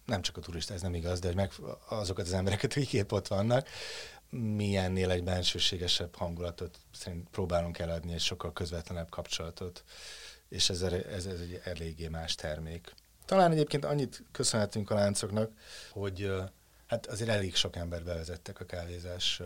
[0.06, 1.52] nem csak a turisták, ez nem igaz, de hogy meg,
[1.90, 3.68] azokat az embereket, akik épp ott vannak
[4.32, 9.84] milyennél egy bensőségesebb hangulatot szerint próbálunk eladni, egy sokkal közvetlenebb kapcsolatot,
[10.50, 12.94] és ez, ez, ez egy eléggé más termék.
[13.26, 15.52] Talán egyébként annyit köszönhetünk a láncoknak,
[15.90, 16.32] hogy
[16.88, 19.42] hát azért elég sok ember bevezettek a kávézás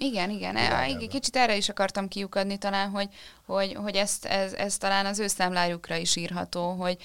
[0.00, 0.56] igen, igen.
[0.56, 3.08] E, kicsit erre is akartam kiukadni talán, hogy,
[3.46, 6.96] hogy, hogy ezt, ez, ez talán az ő számlájukra is írható, hogy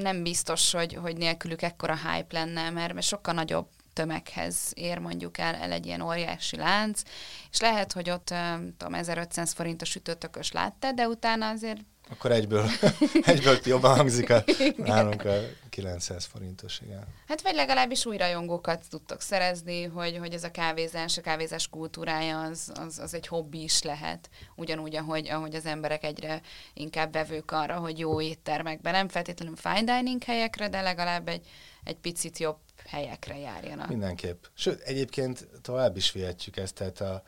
[0.00, 5.38] nem biztos, hogy, hogy nélkülük ekkora hype lenne, mert, mert sokkal nagyobb tömeghez ér mondjuk
[5.38, 7.02] el, el egy ilyen óriási lánc,
[7.50, 8.34] és lehet, hogy ott
[8.78, 12.68] tudom, 1500 forint a sütőtökös látta, de utána azért akkor egyből,
[13.24, 14.44] egyből jobban hangzik a,
[14.76, 15.34] nálunk a
[15.68, 17.04] 900 forintos, igen.
[17.28, 22.40] Hát vagy legalábbis új rajongókat tudtok szerezni, hogy, hogy ez a kávézás, a kávézás kultúrája
[22.40, 24.30] az, az, az egy hobbi is lehet.
[24.54, 26.40] Ugyanúgy, ahogy, ahogy az emberek egyre
[26.74, 31.46] inkább vevők arra, hogy jó éttermekben, nem feltétlenül fine dining helyekre, de legalább egy,
[31.84, 32.58] egy picit jobb
[32.90, 33.88] helyekre járjanak.
[33.88, 34.44] Mindenképp.
[34.54, 37.22] Sőt, egyébként tovább is vihetjük ezt, tehát a,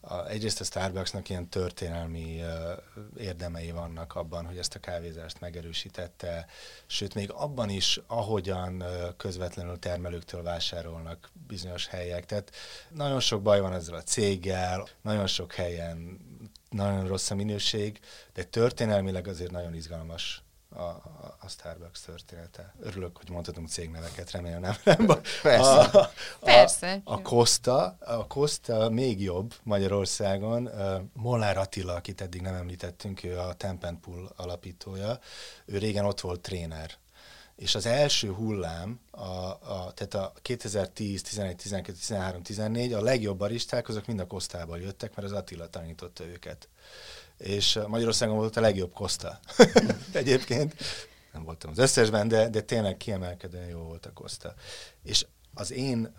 [0.00, 6.46] a, egyrészt a Starbucksnak ilyen történelmi uh, érdemei vannak abban, hogy ezt a kávézást megerősítette,
[6.86, 12.26] sőt még abban is, ahogyan uh, közvetlenül termelőktől vásárolnak bizonyos helyek.
[12.26, 12.50] Tehát
[12.90, 16.24] nagyon sok baj van ezzel a céggel, nagyon sok helyen
[16.70, 18.00] nagyon rossz a minőség,
[18.32, 20.42] de történelmileg azért nagyon izgalmas
[20.76, 22.74] a, a Starbucks története.
[22.80, 24.76] Örülök, hogy mondhatunk cégneveket, remélem nem.
[24.84, 25.06] nem
[25.42, 25.70] Persze.
[25.70, 26.10] A, a,
[26.40, 27.00] Persze.
[27.04, 30.70] A Costa, a Costa még jobb Magyarországon.
[31.12, 35.18] Molnár Attila, akit eddig nem említettünk, ő a Tempenpool alapítója.
[35.64, 36.90] Ő régen ott volt tréner
[37.56, 43.38] és az első hullám, a, a, tehát a 2010, 11, 12, 13, 14, a legjobb
[43.38, 46.68] baristák, azok mind a Kosztából jöttek, mert az Attila tanította őket.
[47.38, 49.38] És Magyarországon volt a legjobb Koszta.
[50.12, 50.74] Egyébként
[51.32, 54.54] nem voltam az összesben, de, de tényleg kiemelkedően jó volt a Koszta.
[55.02, 56.14] És az én,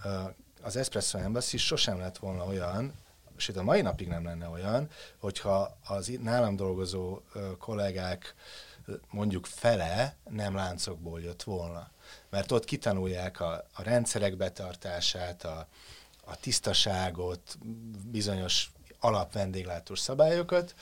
[0.61, 2.93] az Espresso Embassy sosem lett volna olyan,
[3.37, 7.21] sőt a mai napig nem lenne olyan, hogyha az nálam dolgozó
[7.57, 8.35] kollégák
[9.09, 11.91] mondjuk fele nem láncokból jött volna.
[12.29, 15.67] Mert ott kitanulják a, a rendszerek betartását, a,
[16.25, 17.57] a tisztaságot,
[18.05, 18.69] bizonyos
[19.07, 20.73] alapvendéglátós szabályokat,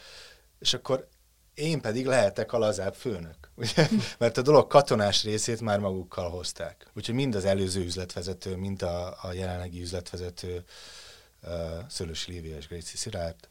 [0.60, 1.08] és akkor
[1.54, 3.36] én pedig lehetek a lazább főnök.
[3.56, 3.90] Ugye?
[4.18, 6.88] Mert a dolog katonás részét már magukkal hozták.
[6.94, 10.64] Úgyhogy mind az előző üzletvezető, mind a, a jelenlegi üzletvezető,
[11.44, 11.52] uh,
[11.90, 13.48] Szőlősi Lívia és Gréci Szilárd,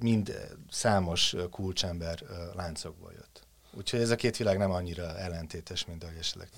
[0.00, 3.46] mind számos kulcsember uh, láncokból jött.
[3.74, 6.48] Úgyhogy ez a két világ nem annyira ellentétes, mint ahogy esetleg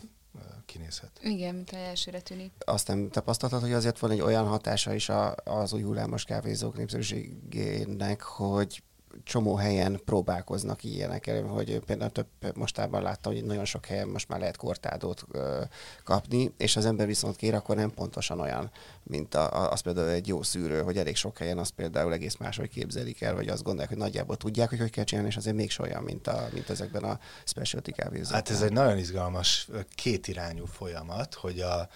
[0.66, 1.10] kinézhet.
[1.22, 2.52] Igen, mint a elsőre tűnik.
[2.58, 6.76] Azt nem tapasztaltad, hogy azért van egy olyan hatása is a, az új hullámos kávézók
[6.76, 8.82] népszerűségének, hogy
[9.24, 14.38] csomó helyen próbálkoznak ilyenekkel, hogy például több mostában láttam, hogy nagyon sok helyen most már
[14.38, 15.62] lehet kortádót ö,
[16.04, 18.70] kapni, és az ember viszont kér, akkor nem pontosan olyan,
[19.02, 22.68] mint a, az például egy jó szűrő, hogy elég sok helyen az például egész máshogy
[22.68, 25.72] képzelik el, vagy azt gondolják, hogy nagyjából tudják, hogy hogy kell csinálni, és azért még
[25.80, 28.34] olyan, mint, a, mint ezekben a specialty kávézókban.
[28.34, 31.88] Hát ez egy nagyon izgalmas kétirányú folyamat, hogy a,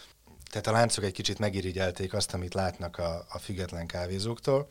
[0.50, 4.68] tehát a láncok egy kicsit megirigyelték azt, amit látnak a, a független kávézóktól,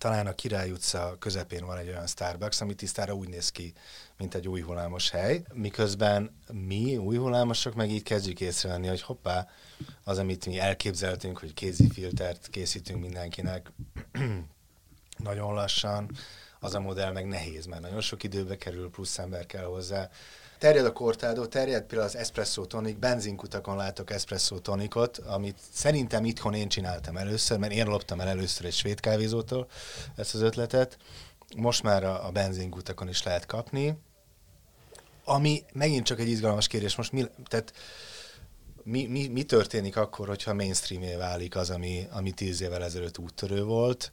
[0.00, 3.72] talán a Király utca közepén van egy olyan Starbucks, ami tisztára úgy néz ki,
[4.16, 9.48] mint egy új hullámos hely, miközben mi, új hullámosok, meg így kezdjük észrevenni, hogy hoppá,
[10.04, 13.72] az, amit mi elképzeltünk, hogy kézifiltert készítünk mindenkinek,
[15.28, 16.10] nagyon lassan,
[16.60, 20.10] az a modell meg nehéz, mert nagyon sok időbe kerül, plusz ember kell hozzá,
[20.60, 26.54] Terjed a kortádó, terjed például az espresso tonik, benzinkutakon látok espresso tonikot, amit szerintem itthon
[26.54, 29.68] én csináltam először, mert én loptam el először egy svéd kávézótól
[30.16, 30.98] ezt az ötletet.
[31.56, 33.98] Most már a, benzinkutakon is lehet kapni.
[35.24, 37.72] Ami megint csak egy izgalmas kérdés, most mi, tehát
[38.82, 43.64] mi, mi, mi történik akkor, hogyha mainstreamé válik az, ami, ami tíz évvel ezelőtt úttörő
[43.64, 44.12] volt?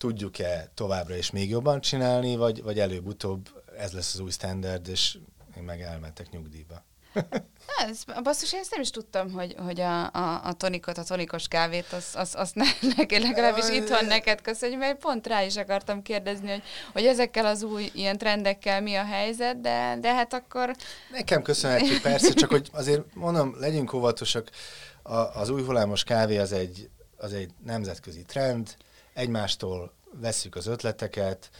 [0.00, 5.18] Tudjuk-e továbbra is még jobban csinálni, vagy, vagy előbb-utóbb ez lesz az új standard, és
[5.56, 6.84] én meg elmentek nyugdíjba.
[7.88, 11.48] Ez, basszus, én ezt nem is tudtam, hogy, hogy a, a, a tonikot, a tonikos
[11.48, 12.64] kávét, az, az, az ne,
[12.96, 17.62] neki legalábbis itthon neked köszönjük, mert pont rá is akartam kérdezni, hogy, hogy ezekkel az
[17.62, 20.76] új ilyen trendekkel mi a helyzet, de, de hát akkor...
[21.10, 24.50] Nekem köszönhetjük, persze, csak hogy azért mondom, legyünk óvatosak,
[25.02, 28.76] a, az új hullámos kávé az egy, az egy nemzetközi trend,
[29.20, 31.50] egymástól vesszük az ötleteket,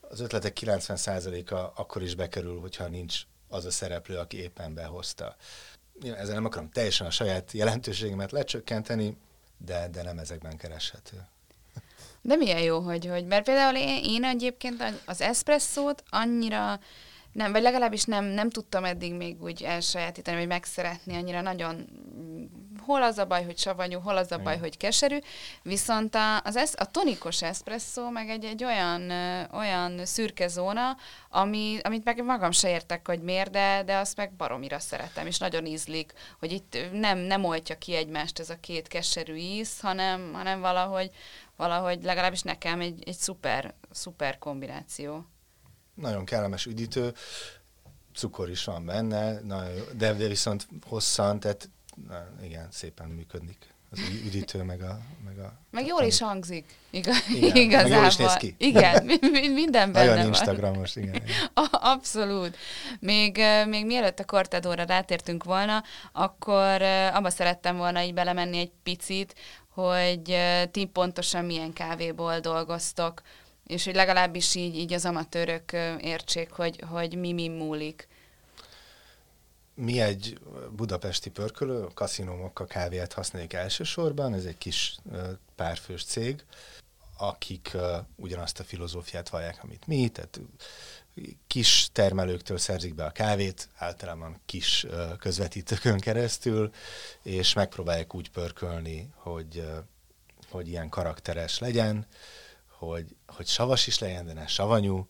[0.00, 5.36] az ötletek 90%-a akkor is bekerül, hogyha nincs az a szereplő, aki éppen behozta.
[6.02, 9.16] Ezzel nem akarom teljesen a saját jelentőségemet lecsökkenteni,
[9.58, 11.26] de, de nem ezekben kereshető.
[12.22, 16.80] De milyen jó, hogy, hogy mert például én, én egyébként az eszpresszót annyira
[17.36, 21.86] nem, vagy legalábbis nem, nem tudtam eddig még úgy elsajátítani, vagy megszeretni annyira nagyon
[22.86, 25.18] hol az a baj, hogy savanyú, hol az a baj, hogy keserű,
[25.62, 29.10] viszont a, az esz, a tonikos eszpresszó meg egy, egy olyan,
[29.52, 30.96] olyan szürke zóna,
[31.30, 35.38] ami, amit meg magam se értek, hogy miért, de, de azt meg baromira szeretem, és
[35.38, 40.32] nagyon ízlik, hogy itt nem, nem oltja ki egymást ez a két keserű íz, hanem,
[40.32, 41.10] hanem valahogy,
[41.56, 45.26] valahogy legalábbis nekem egy, egy szuper, szuper kombináció.
[45.96, 47.14] Nagyon kellemes üdítő,
[48.14, 49.40] cukor is van benne,
[49.92, 51.70] de, de viszont hosszan, tehát
[52.08, 53.74] na, igen, szépen működik.
[53.90, 54.98] Az üdítő, meg a...
[55.24, 57.90] Meg, a, meg jól is hangzik, igaz, igen, igazából.
[57.90, 58.54] Meg jól is néz ki.
[58.58, 59.04] Igen,
[59.52, 61.22] minden benne Nagyon Instagramos, igen.
[61.70, 62.56] Abszolút.
[63.00, 65.82] Még, még mielőtt a Cortadóra rátértünk volna,
[66.12, 66.82] akkor
[67.12, 69.34] abba szerettem volna így belemenni egy picit,
[69.68, 70.36] hogy
[70.70, 73.22] ti pontosan milyen kávéból dolgoztok,
[73.66, 78.08] és hogy legalábbis így, így az amatőrök értsék, hogy, hogy mi mi múlik.
[79.74, 80.38] Mi egy
[80.70, 84.96] budapesti pörkölő, a kaszinómok a kávéját használjuk elsősorban, ez egy kis
[85.54, 86.44] párfős cég,
[87.16, 87.76] akik
[88.16, 90.40] ugyanazt a filozófiát vallják, amit mi, tehát
[91.46, 94.86] kis termelőktől szerzik be a kávét, általában kis
[95.18, 96.72] közvetítőkön keresztül,
[97.22, 99.64] és megpróbálják úgy pörkölni, hogy,
[100.50, 102.06] hogy ilyen karakteres legyen,
[102.78, 105.08] hogy, hogy savas is legyen, de ne savanyú,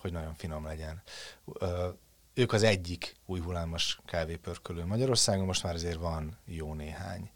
[0.00, 1.02] hogy nagyon finom legyen
[2.38, 7.30] ők az egyik új hullámos kávépörkölő Magyarországon, most már azért van jó néhány.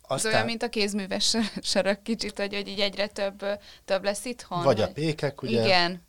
[0.00, 0.30] Aztán...
[0.30, 1.36] Ez olyan, mint a kézműves
[1.72, 3.44] sörök kicsit, hogy, hogy így egyre több,
[3.84, 4.62] több lesz itthon?
[4.62, 5.64] Vagy, vagy a pékek, ugye?
[5.64, 6.02] Igen.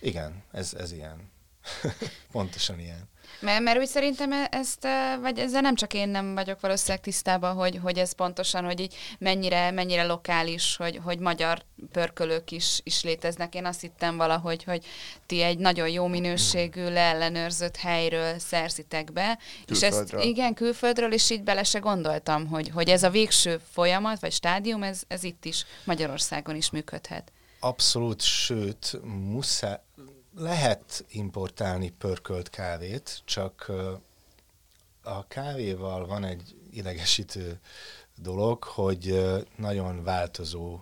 [0.00, 1.30] Igen, ez, ez ilyen.
[2.32, 3.08] Pontosan ilyen.
[3.40, 4.86] Mert, mert úgy szerintem e- ezt,
[5.20, 8.94] vagy ezzel nem csak én nem vagyok valószínűleg tisztában, hogy, hogy ez pontosan, hogy így
[9.18, 11.62] mennyire, mennyire lokális, hogy, hogy magyar
[11.92, 13.54] pörkölők is, is léteznek.
[13.54, 14.84] Én azt hittem valahogy, hogy
[15.26, 19.38] ti egy nagyon jó minőségű, leellenőrzött helyről szerzitek be.
[19.66, 24.20] És ezt, igen, külföldről, és így bele se gondoltam, hogy, hogy ez a végső folyamat,
[24.20, 27.32] vagy stádium, ez, ez itt is Magyarországon is működhet.
[27.60, 29.78] Abszolút, sőt, muszáj,
[30.38, 33.72] lehet importálni pörkölt kávét, csak
[35.02, 37.60] a kávéval van egy idegesítő
[38.16, 39.24] dolog, hogy
[39.56, 40.80] nagyon változó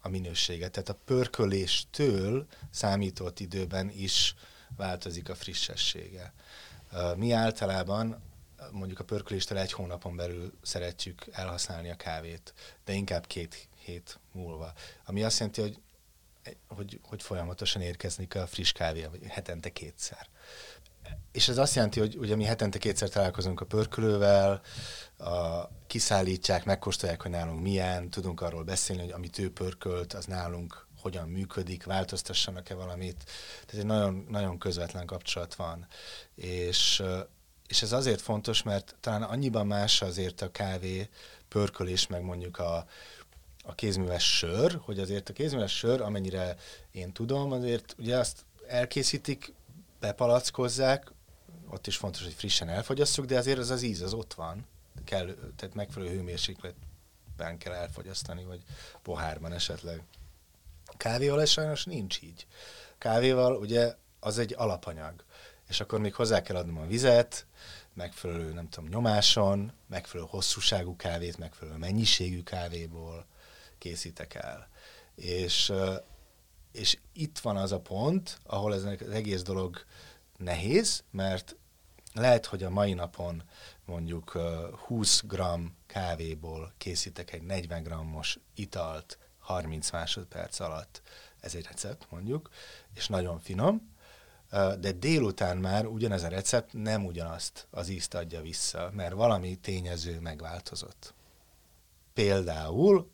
[0.00, 0.68] a minősége.
[0.68, 4.34] Tehát a pörköléstől számított időben is
[4.76, 6.32] változik a frissessége.
[7.16, 8.22] Mi általában
[8.70, 12.54] mondjuk a pörköléstől egy hónapon belül szeretjük elhasználni a kávét,
[12.84, 14.72] de inkább két hét múlva.
[15.04, 15.78] Ami azt jelenti, hogy
[16.68, 20.26] hogy, hogy folyamatosan érkezni a friss kávé, vagy hetente kétszer.
[21.32, 24.60] És ez azt jelenti, hogy ugye mi hetente kétszer találkozunk a pörkölővel,
[25.18, 30.86] a, kiszállítják, megkóstolják, hogy nálunk milyen, tudunk arról beszélni, hogy amit ő pörkölt, az nálunk
[31.00, 33.24] hogyan működik, változtassanak-e valamit.
[33.66, 35.86] Tehát egy nagyon, nagyon közvetlen kapcsolat van.
[36.34, 37.02] És,
[37.68, 41.08] és ez azért fontos, mert talán annyiban más azért a kávé
[41.48, 42.86] pörkölés, meg mondjuk a,
[43.68, 46.56] a kézműves sör, hogy azért a kézműves sör, amennyire
[46.90, 49.52] én tudom, azért ugye azt elkészítik,
[50.00, 51.12] bepalackozzák,
[51.70, 54.66] ott is fontos, hogy frissen elfogyasszuk, de azért az az íz, az ott van.
[55.04, 58.62] Kell, tehát megfelelő hőmérsékletben kell elfogyasztani, vagy
[59.02, 60.02] pohárban esetleg.
[60.96, 62.46] Kávéval ez sajnos nincs így.
[62.98, 65.24] Kávéval ugye az egy alapanyag,
[65.68, 67.46] és akkor még hozzá kell adnom a vizet,
[67.92, 73.26] megfelelő, nem tudom, nyomáson, megfelelő hosszúságú kávét, megfelelő mennyiségű kávéból,
[73.78, 74.68] készítek el.
[75.14, 75.72] És,
[76.72, 79.84] és itt van az a pont, ahol ez az egész dolog
[80.36, 81.56] nehéz, mert
[82.14, 83.42] lehet, hogy a mai napon
[83.84, 84.30] mondjuk
[84.86, 85.42] 20 g
[85.86, 91.02] kávéból készítek egy 40 g-os italt 30 másodperc alatt.
[91.40, 92.50] Ez egy recept mondjuk,
[92.94, 93.96] és nagyon finom,
[94.80, 100.20] de délután már ugyanez a recept nem ugyanazt az ízt adja vissza, mert valami tényező
[100.20, 101.14] megváltozott.
[102.14, 103.10] Például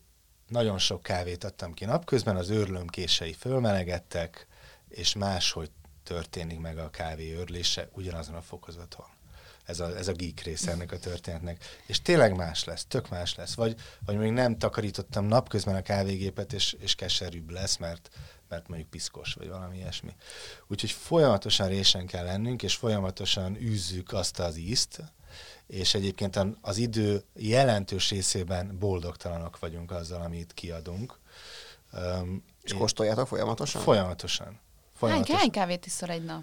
[0.49, 4.47] nagyon sok kávét adtam ki napközben, az őrlömkései fölmelegedtek,
[4.89, 5.71] és máshogy
[6.03, 9.07] történik meg a kávé őrlése ugyanazon a fokozaton.
[9.65, 11.65] Ez a, ez a geek része ennek a történetnek.
[11.87, 13.55] És tényleg más lesz, tök más lesz.
[13.55, 13.77] Vagy,
[14.07, 18.11] vagy még nem takarítottam napközben a kávégépet, és, és keserűbb lesz, mert,
[18.49, 20.15] mert mondjuk piszkos, vagy valami ilyesmi.
[20.67, 25.03] Úgyhogy folyamatosan résen kell lennünk, és folyamatosan űzzük azt az ízt,
[25.75, 31.19] és egyébként az idő jelentős részében boldogtalanok vagyunk azzal, amit kiadunk.
[31.93, 33.83] Um, és kóstoljátok folyamatosan?
[33.83, 34.61] Folyamatosan.
[34.95, 35.37] folyamatosan.
[35.37, 36.43] Hány, hány kávét iszol egy nap?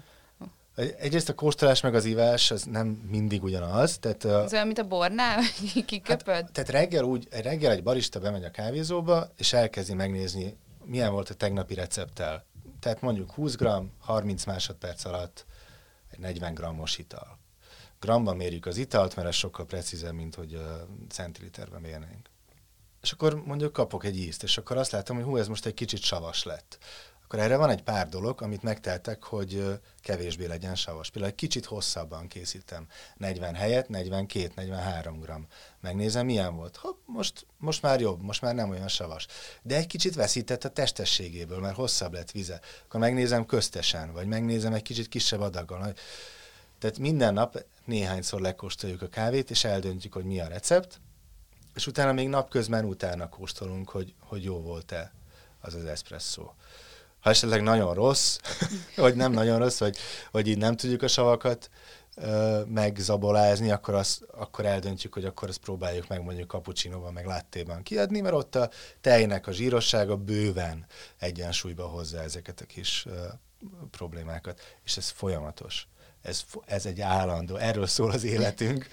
[0.74, 3.98] Egyrészt a kóstolás meg az ivás, az nem mindig ugyanaz.
[3.98, 5.40] Tehát, Ez olyan, mint a bornál,
[5.72, 6.34] hogy kiköpöd?
[6.34, 11.30] Hát, tehát reggel, úgy, reggel egy barista bemegy a kávézóba, és elkezdi megnézni, milyen volt
[11.30, 12.44] a tegnapi recepttel.
[12.80, 13.68] Tehát mondjuk 20 g,
[13.98, 15.46] 30 másodperc alatt
[16.10, 17.40] egy 40 g-os ital
[18.02, 20.62] gramban mérjük az italt, mert ez sokkal precízebb, mint hogy uh,
[21.08, 22.30] centiliterben mérnénk.
[23.02, 25.74] És akkor mondjuk kapok egy ízt, és akkor azt látom, hogy hú, ez most egy
[25.74, 26.78] kicsit savas lett.
[27.24, 31.10] Akkor erre van egy pár dolog, amit megteltek, hogy kevésbé legyen savas.
[31.10, 32.86] Például egy kicsit hosszabban készítem.
[33.16, 35.46] 40 helyet, 42-43 gram.
[35.80, 36.76] Megnézem, milyen volt.
[36.76, 39.26] Hopp, most, most már jobb, most már nem olyan savas.
[39.62, 42.60] De egy kicsit veszített a testességéből, mert hosszabb lett vize.
[42.84, 45.94] Akkor megnézem köztesen, vagy megnézem egy kicsit kisebb adaggal.
[46.82, 51.00] Tehát minden nap néhányszor lekóstoljuk a kávét, és eldöntjük, hogy mi a recept,
[51.74, 55.12] és utána még napközben utána kóstolunk, hogy, hogy jó volt-e
[55.60, 56.50] az az espresso.
[57.20, 58.38] Ha esetleg nagyon rossz,
[58.96, 59.96] vagy nem nagyon rossz, vagy,
[60.30, 61.70] vagy így nem tudjuk a savakat
[62.14, 67.82] ö, megzabolázni, akkor, az, akkor eldöntjük, hogy akkor azt próbáljuk meg mondjuk kapucsinóban, meg láttéban
[67.82, 68.70] kiadni, mert ott a
[69.00, 70.86] tejnek a zsírossága bőven
[71.18, 73.26] egyensúlyba hozza ezeket a kis ö,
[73.90, 75.86] problémákat, és ez folyamatos
[76.22, 78.88] ez, ez egy állandó, erről szól az életünk,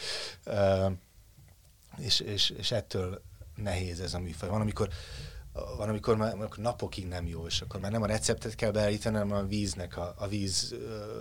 [1.97, 3.21] és, és, és ettől
[3.55, 4.49] nehéz ez a műfaj.
[4.49, 4.89] Van, amikor
[5.77, 9.17] van, amikor már amikor napokig nem jó, és akkor már nem a receptet kell beállítani,
[9.17, 11.19] hanem a víznek a, a víz ö,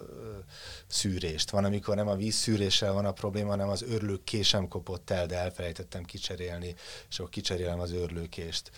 [0.86, 1.50] szűrést.
[1.50, 5.38] Van, amikor nem a víz szűréssel van a probléma, hanem az örlőkésem kopott el, de
[5.38, 6.74] elfelejtettem kicserélni,
[7.08, 8.70] és akkor kicserélem az örlőkést.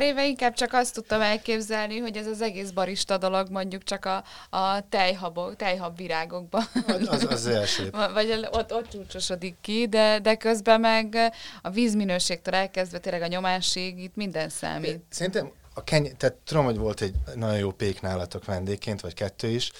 [0.00, 4.24] Éve inkább csak azt tudtam elképzelni, hogy ez az egész barista dolog mondjuk csak a,
[4.56, 6.64] a tejhabok, tejhab virágokban.
[7.06, 7.90] Az, az, első.
[8.14, 11.16] Vagy ott, ott csúcsosodik ki, de, de közben meg
[11.62, 15.00] a vízminőségtől elkezdve tényleg a nyomásig itt minden számít.
[15.08, 19.48] Szerintem a keny- tehát tudom, hogy volt egy nagyon jó pék nálatok vendégként, vagy kettő
[19.48, 19.72] is,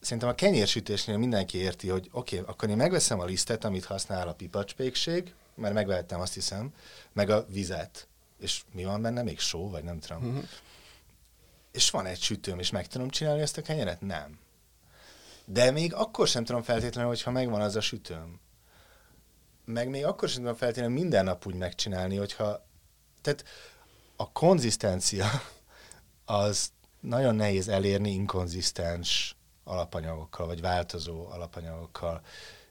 [0.00, 4.28] szerintem a kenyérsütésnél mindenki érti, hogy oké, okay, akkor én megveszem a lisztet, amit használ
[4.28, 6.72] a pipacspékség, mert megvehettem azt hiszem,
[7.12, 8.08] meg a vizet.
[8.40, 9.22] És mi van benne?
[9.22, 10.26] Még só, vagy nem tudom.
[10.26, 10.44] Uh-huh.
[11.72, 14.00] És van egy sütőm, és meg tudom csinálni ezt a kenyeret?
[14.00, 14.38] Nem.
[15.44, 18.40] De még akkor sem tudom feltétlenül, hogyha megvan az a sütőm.
[19.64, 22.66] Meg még akkor sem tudom feltétlenül minden nap úgy megcsinálni, hogyha...
[23.20, 23.44] Tehát
[24.16, 25.26] a konzisztencia
[26.24, 26.70] az
[27.00, 32.20] nagyon nehéz elérni inkonzisztens alapanyagokkal, vagy változó alapanyagokkal.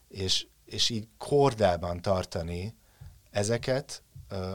[0.08, 2.76] És, és így kordában tartani
[3.32, 4.04] ezeket,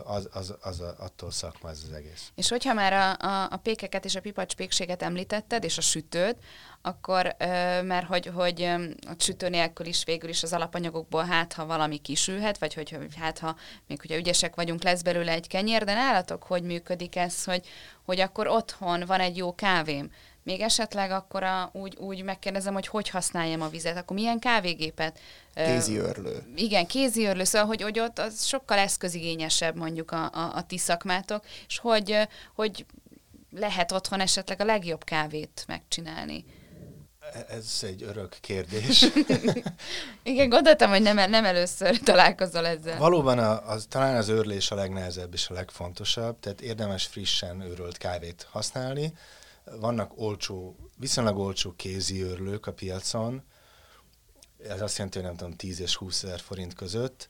[0.04, 2.32] az, az, az attól szakma ez az egész.
[2.34, 6.36] És hogyha már a, a, a pékeket és a pipacspékséget említetted, és a sütőt,
[6.82, 7.36] akkor,
[7.82, 8.62] mert hogy, hogy
[9.06, 13.38] a sütő nélkül is végül is az alapanyagokból hát, ha valami kisülhet, vagy hogy hát,
[13.38, 13.56] ha
[13.86, 17.66] még hogyha ügyesek vagyunk, lesz belőle egy kenyér, de nálatok hogy működik ez, hogy,
[18.04, 20.10] hogy akkor otthon van egy jó kávém,
[20.44, 25.18] még esetleg akkor a, úgy, úgy megkérdezem, hogy hogy használjam a vizet, akkor milyen kávégépet?
[25.54, 26.42] Kézi örlő.
[26.56, 30.78] Igen, kézi örlő, szóval, hogy, hogy ott az sokkal eszközigényesebb mondjuk a, a, a ti
[30.78, 32.86] szakmátok, és hogy, hogy
[33.50, 36.44] lehet otthon esetleg a legjobb kávét megcsinálni.
[37.48, 39.06] Ez egy örök kérdés.
[40.22, 42.98] Igen, gondoltam, hogy nem, nem először találkozol ezzel.
[42.98, 47.96] Valóban a, az, talán az őrlés a legnehezebb és a legfontosabb, tehát érdemes frissen őrölt
[47.96, 49.12] kávét használni,
[49.64, 53.42] vannak olcsó, viszonylag olcsó kézi őrlők a piacon,
[54.68, 57.28] ez azt jelenti, hogy nem tudom, 10 és 20 ezer forint között,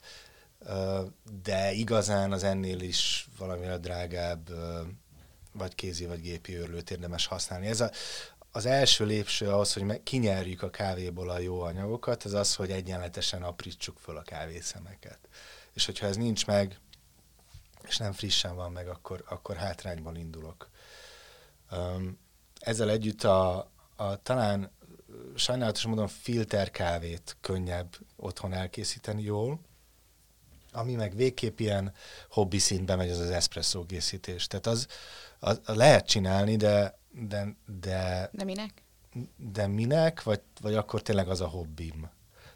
[1.41, 4.49] de igazán az ennél is valamivel drágább
[5.51, 7.67] vagy kézi, vagy gépi őrlőt érdemes használni.
[7.67, 7.91] Ez a,
[8.51, 13.43] az első lépcső ahhoz, hogy kinyerjük a kávéból a jó anyagokat, az az, hogy egyenletesen
[13.43, 15.19] aprítsuk föl a kávészemeket.
[15.73, 16.79] És hogyha ez nincs meg,
[17.87, 20.69] és nem frissen van meg, akkor, akkor hátrányban indulok.
[21.71, 22.19] Um,
[22.65, 24.71] ezzel együtt a, a talán
[25.35, 29.59] sajnálatos módon filterkávét könnyebb otthon elkészíteni jól,
[30.71, 31.93] ami meg végképp ilyen
[32.29, 34.47] hobbi szintbe megy, az az espresszó készítés.
[34.47, 34.87] Tehát az,
[35.39, 38.29] az, az lehet csinálni, de, de, de...
[38.33, 38.83] De minek?
[39.37, 42.09] De minek, vagy, vagy akkor tényleg az a hobbim.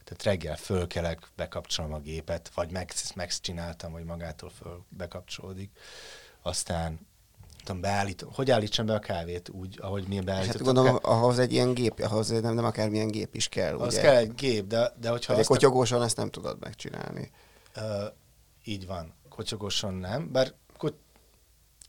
[0.03, 5.71] Tehát reggel fölkelek, bekapcsolom a gépet, vagy meg, megcsináltam, hogy magától föl bekapcsolódik.
[6.41, 7.07] Aztán
[7.63, 10.65] tudom, beállítom, hogy állítsam be a kávét úgy, ahogy mi beállítottuk.
[10.65, 11.09] Hát gondolom, ká...
[11.09, 14.01] ahhoz egy ilyen gép, ahhoz nem, nem akármilyen gép is kell, Az ugye?
[14.01, 15.35] kell egy gép, de, de hogyha...
[15.35, 17.31] De kotyogósan ezt nem tudod megcsinálni.
[17.75, 17.83] Uh,
[18.63, 19.13] így van.
[19.29, 20.53] Kotyogósan nem, bár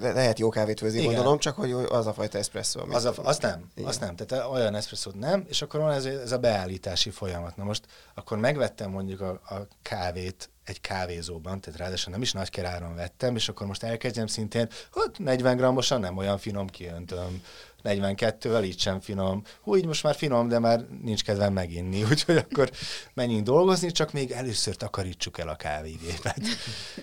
[0.01, 2.81] le- lehet jó kávét főzni, gondolom, csak hogy az a fajta eszpresszó.
[2.91, 3.89] Az a, azt nem, Igen.
[3.89, 4.17] azt nem.
[4.17, 7.57] Tehát olyan eszpresszót nem, és akkor van ez, ez a beállítási folyamat.
[7.57, 12.51] Na most akkor megvettem mondjuk a, a kávét egy kávézóban, tehát ráadásul nem is nagy
[12.51, 17.43] keráron vettem, és akkor most elkezdjem szintén, hogy 40 grammosan nem olyan finom kiöntöm,
[17.85, 19.43] 42-vel így sem finom.
[19.61, 22.71] Hú, így most már finom, de már nincs kedvem meginni, úgyhogy akkor
[23.15, 26.41] menjünk dolgozni, csak még először takarítsuk el a kávégépet.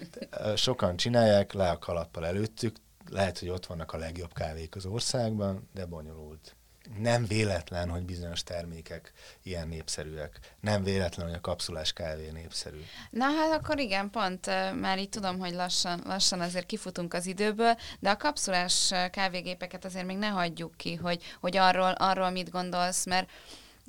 [0.55, 2.75] Sokan csinálják, le a kalappal előttük,
[3.09, 6.56] lehet, hogy ott vannak a legjobb kávék az országban, de bonyolult.
[6.99, 9.11] Nem véletlen, hogy bizonyos termékek
[9.43, 10.39] ilyen népszerűek.
[10.59, 12.79] Nem véletlen, hogy a kapszulás kávé népszerű.
[13.09, 14.45] Na hát akkor igen, pont
[14.79, 20.05] már így tudom, hogy lassan, lassan azért kifutunk az időből, de a kapszulás kávégépeket azért
[20.05, 23.29] még ne hagyjuk ki, hogy, hogy arról, arról mit gondolsz, mert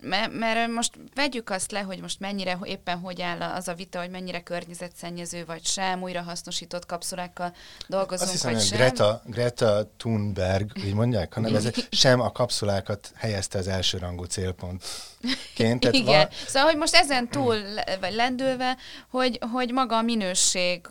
[0.01, 3.99] mert, mert most vegyük azt le, hogy most mennyire éppen hogy áll az a vita,
[4.01, 7.55] hogy mennyire környezetszennyező vagy sem, újrahasznosított kapszulákkal
[7.87, 8.79] dolgozunk, Azt hiszem, vagy sem.
[8.79, 15.81] Greta, Greta Thunberg, így mondják, hanem ez sem a kapszulákat helyezte az elsőrangú célpontként.
[15.81, 17.57] Tehát Igen, va- szóval, hogy most ezen túl
[18.01, 18.77] vagy lendülve,
[19.11, 20.87] hogy, hogy maga a minőség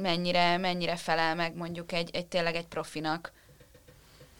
[0.00, 3.32] mennyire, mennyire felel meg mondjuk egy, egy tényleg egy profinak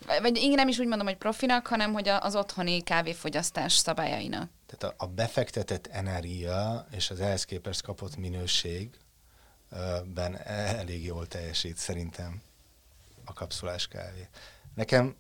[0.07, 4.51] vagy én nem is úgy mondom, hogy profinak, hanem hogy az otthoni kávéfogyasztás szabályainak.
[4.67, 8.99] Tehát a, a befektetett energia és az ehhez képest kapott minőségben
[10.45, 12.43] elég jól teljesít szerintem
[13.25, 14.29] a kapszulás kávé.
[14.75, 15.17] Nekem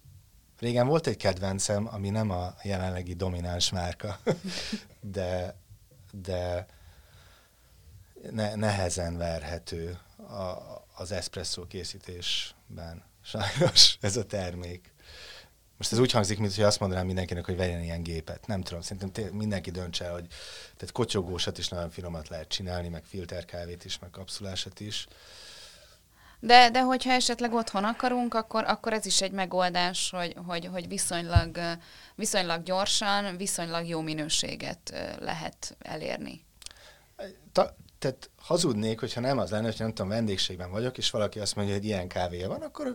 [0.58, 4.20] régen volt egy kedvencem, ami nem a jelenlegi domináns márka,
[5.00, 5.56] de,
[6.10, 6.66] de
[8.30, 10.56] ne, nehezen verhető a,
[10.94, 14.94] az espresszó készítésben sajnos ez a termék.
[15.76, 18.46] Most ez úgy hangzik, mintha azt mondanám mindenkinek, hogy vegyen ilyen gépet.
[18.46, 20.26] Nem tudom, szerintem mindenki döntse el, hogy
[20.76, 25.06] tehát kocsogósat is nagyon finomat lehet csinálni, meg filterkávét is, meg kapszulásat is.
[26.40, 30.88] De, de hogyha esetleg otthon akarunk, akkor, akkor ez is egy megoldás, hogy, hogy, hogy
[30.88, 31.58] viszonylag,
[32.14, 36.44] viszonylag gyorsan, viszonylag jó minőséget lehet elérni.
[37.52, 41.56] Ta, tehát hazudnék, hogyha nem az lenne, hogy nem tudom, vendégségben vagyok, és valaki azt
[41.56, 42.94] mondja, hogy ilyen kávéja van, akkor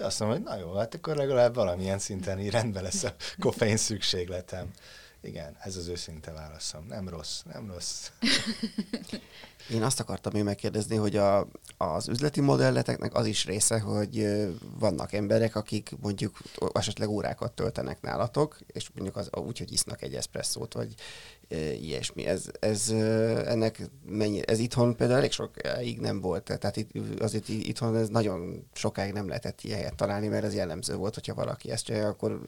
[0.00, 3.76] azt mondom, hogy na jó, hát akkor legalább valamilyen szinten így rendben lesz a koffein
[3.76, 4.70] szükségletem.
[5.22, 6.86] Igen, ez az őszinte válaszom.
[6.88, 8.10] Nem rossz, nem rossz.
[9.70, 11.46] Én azt akartam még megkérdezni, hogy a,
[11.76, 14.26] az üzleti modelleteknek az is része, hogy
[14.78, 16.38] vannak emberek, akik mondjuk
[16.72, 20.94] esetleg órákat töltenek nálatok, és mondjuk az, úgy, hogy isznak egy eszpresszót, vagy
[21.80, 22.26] ilyesmi.
[22.26, 22.90] Ez, ez
[23.46, 26.90] ennek mennyi, ez itthon például elég sokáig nem volt, tehát itt,
[27.20, 31.34] azért itthon ez nagyon sokáig nem lehetett ilyen helyet találni, mert ez jellemző volt, hogyha
[31.34, 32.40] valaki ezt csinálja, akkor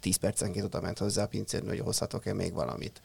[0.00, 3.00] 10 percenként oda ment hozzá a pincérnő, hogy hozhatok-e még valamit.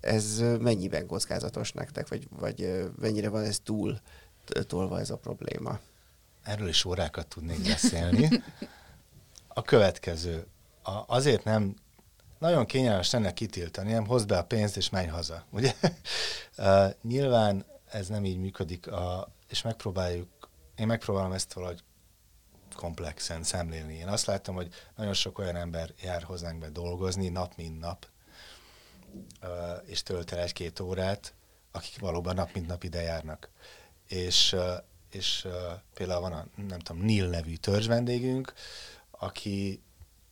[0.00, 4.00] Ez mennyiben kockázatos nektek, vagy, vagy mennyire van ez túl
[4.66, 5.78] tolva ez a probléma?
[6.42, 8.28] Erről is órákat tudnék beszélni.
[9.48, 10.46] A következő.
[10.82, 11.74] A, azért nem
[12.38, 15.44] nagyon kényelmes lenne kitiltani, nem hozd be a pénzt és menj haza.
[15.50, 15.74] Ugye?
[16.60, 20.28] Uh, nyilván ez nem így működik, a, és megpróbáljuk,
[20.76, 21.82] én megpróbálom ezt valahogy
[22.74, 23.94] komplexen szemlélni.
[23.94, 28.06] Én azt látom, hogy nagyon sok olyan ember jár hozzánk be dolgozni, nap mint nap,
[29.84, 31.34] és tölt el egy-két órát,
[31.72, 33.50] akik valóban nap mint nap ide járnak.
[34.06, 34.56] És,
[35.10, 35.48] és
[35.94, 38.52] például van a, nem tudom, Nil nevű törzs vendégünk,
[39.10, 39.82] aki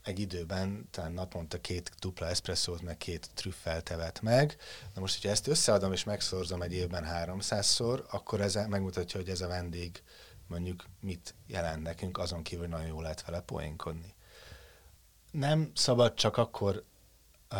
[0.06, 4.56] egy időben talán naponta két dupla eszpresszót, meg két trüffelt evett meg.
[4.94, 9.40] Na most, hogyha ezt összeadom és megszorzom egy évben 300-szor, akkor ez megmutatja, hogy ez
[9.40, 10.02] a vendég
[10.46, 14.14] mondjuk mit jelent nekünk, azon kívül, hogy nagyon jól lehet vele poénkodni.
[15.30, 16.84] Nem szabad csak akkor
[17.52, 17.58] uh,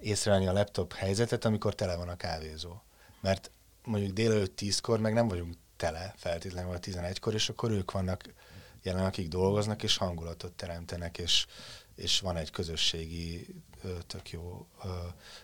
[0.00, 2.82] észrevenni a laptop helyzetet, amikor tele van a kávézó.
[3.20, 3.50] Mert
[3.84, 8.24] mondjuk délelőtt tízkor meg nem vagyunk tele feltétlenül a 11-kor, és akkor ők vannak
[8.82, 11.46] jelen, akik dolgoznak, és hangulatot teremtenek, és,
[11.94, 13.46] és van egy közösségi
[14.06, 14.66] tök jó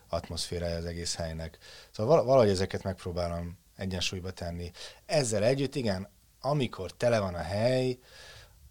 [0.08, 1.58] atmoszférája az egész helynek.
[1.90, 4.70] Szóval valahogy ezeket megpróbálom egyensúlyba tenni.
[5.06, 6.08] Ezzel együtt, igen,
[6.40, 7.98] amikor tele van a hely,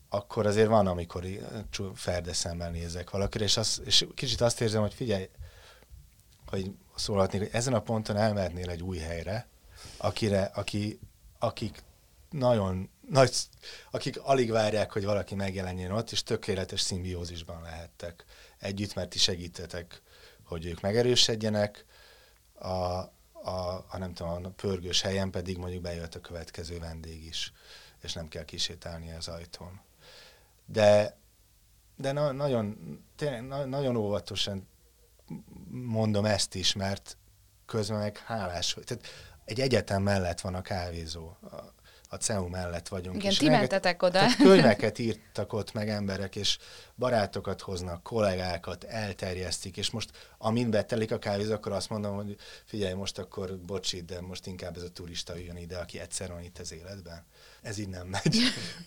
[0.09, 1.25] akkor azért van, amikor
[1.93, 5.29] ferdeszemmel nézek valakire, és, az, és kicsit azt érzem, hogy figyelj,
[6.45, 9.47] hogy szólhatnék, hogy ezen a ponton elmehetnél egy új helyre,
[9.97, 10.99] akire, aki,
[11.39, 11.83] akik
[12.33, 13.35] nagyon nagy,
[13.91, 18.25] akik alig várják, hogy valaki megjelenjen ott, és tökéletes szimbiózisban lehettek.
[18.59, 20.01] Együtt, mert ti segítetek,
[20.43, 21.85] hogy ők megerősödjenek,
[22.53, 27.53] a, a, a, nem tudom, a pörgős helyen pedig mondjuk bejött a következő vendég is,
[28.01, 29.81] és nem kell kisétálni az ajtón.
[30.65, 31.17] De,
[31.95, 32.77] de na, nagyon,
[33.15, 34.67] tényleg, na, nagyon óvatosan
[35.69, 37.17] mondom ezt is, mert
[37.65, 39.07] közben meg hálás, tehát
[39.45, 41.35] egy egyetem mellett van a kávézó,
[42.13, 43.15] a, CEU mellett vagyunk.
[43.15, 44.11] Igen, ti mentetek oda.
[44.11, 46.57] Tehát könyveket írtak ott meg emberek, és
[46.95, 52.35] barátokat hoznak, kollégákat, elterjesztik, és most amint betelik a kávézó, akkor azt mondom, hogy
[52.65, 56.43] figyelj, most akkor bocsi, de most inkább ez a turista jön ide, aki egyszer van
[56.43, 57.25] itt az életben.
[57.61, 58.37] Ez így nem megy.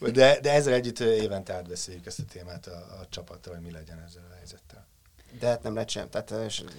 [0.13, 4.03] De, de ezzel együtt évente átbeszéljük ezt a témát a, a csapattal, hogy mi legyen
[4.07, 4.86] ezzel a helyzettel.
[5.39, 6.09] De hát nem lehet sem.
[6.11, 6.31] Tehát,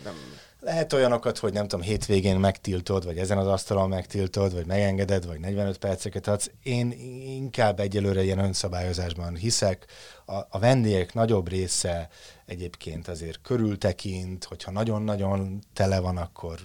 [0.04, 0.14] nem...
[0.60, 5.40] Lehet olyanokat, hogy nem tudom, hétvégén megtiltod, vagy ezen az asztalon megtiltod, vagy megengeded, vagy
[5.40, 6.52] 45 perceket adsz.
[6.64, 6.92] Én
[7.26, 9.86] inkább egyelőre ilyen önszabályozásban hiszek.
[10.26, 12.10] A, a vendégek nagyobb része
[12.46, 16.60] egyébként azért körültekint, hogyha nagyon-nagyon tele van, akkor,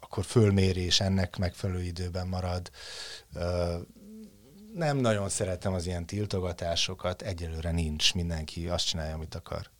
[0.00, 2.70] akkor fölmérés ennek megfelelő időben marad.
[4.74, 9.70] Nem nagyon szeretem az ilyen tiltogatásokat, egyelőre nincs, mindenki azt csinálja, amit akar.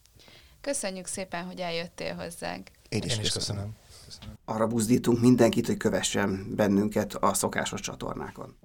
[0.61, 2.71] Köszönjük szépen, hogy eljöttél hozzánk.
[2.89, 3.77] Én is, Én is köszönöm.
[4.05, 4.35] köszönöm.
[4.45, 8.57] Arra buzdítunk mindenkit, hogy kövessen bennünket a szokásos csatornákon.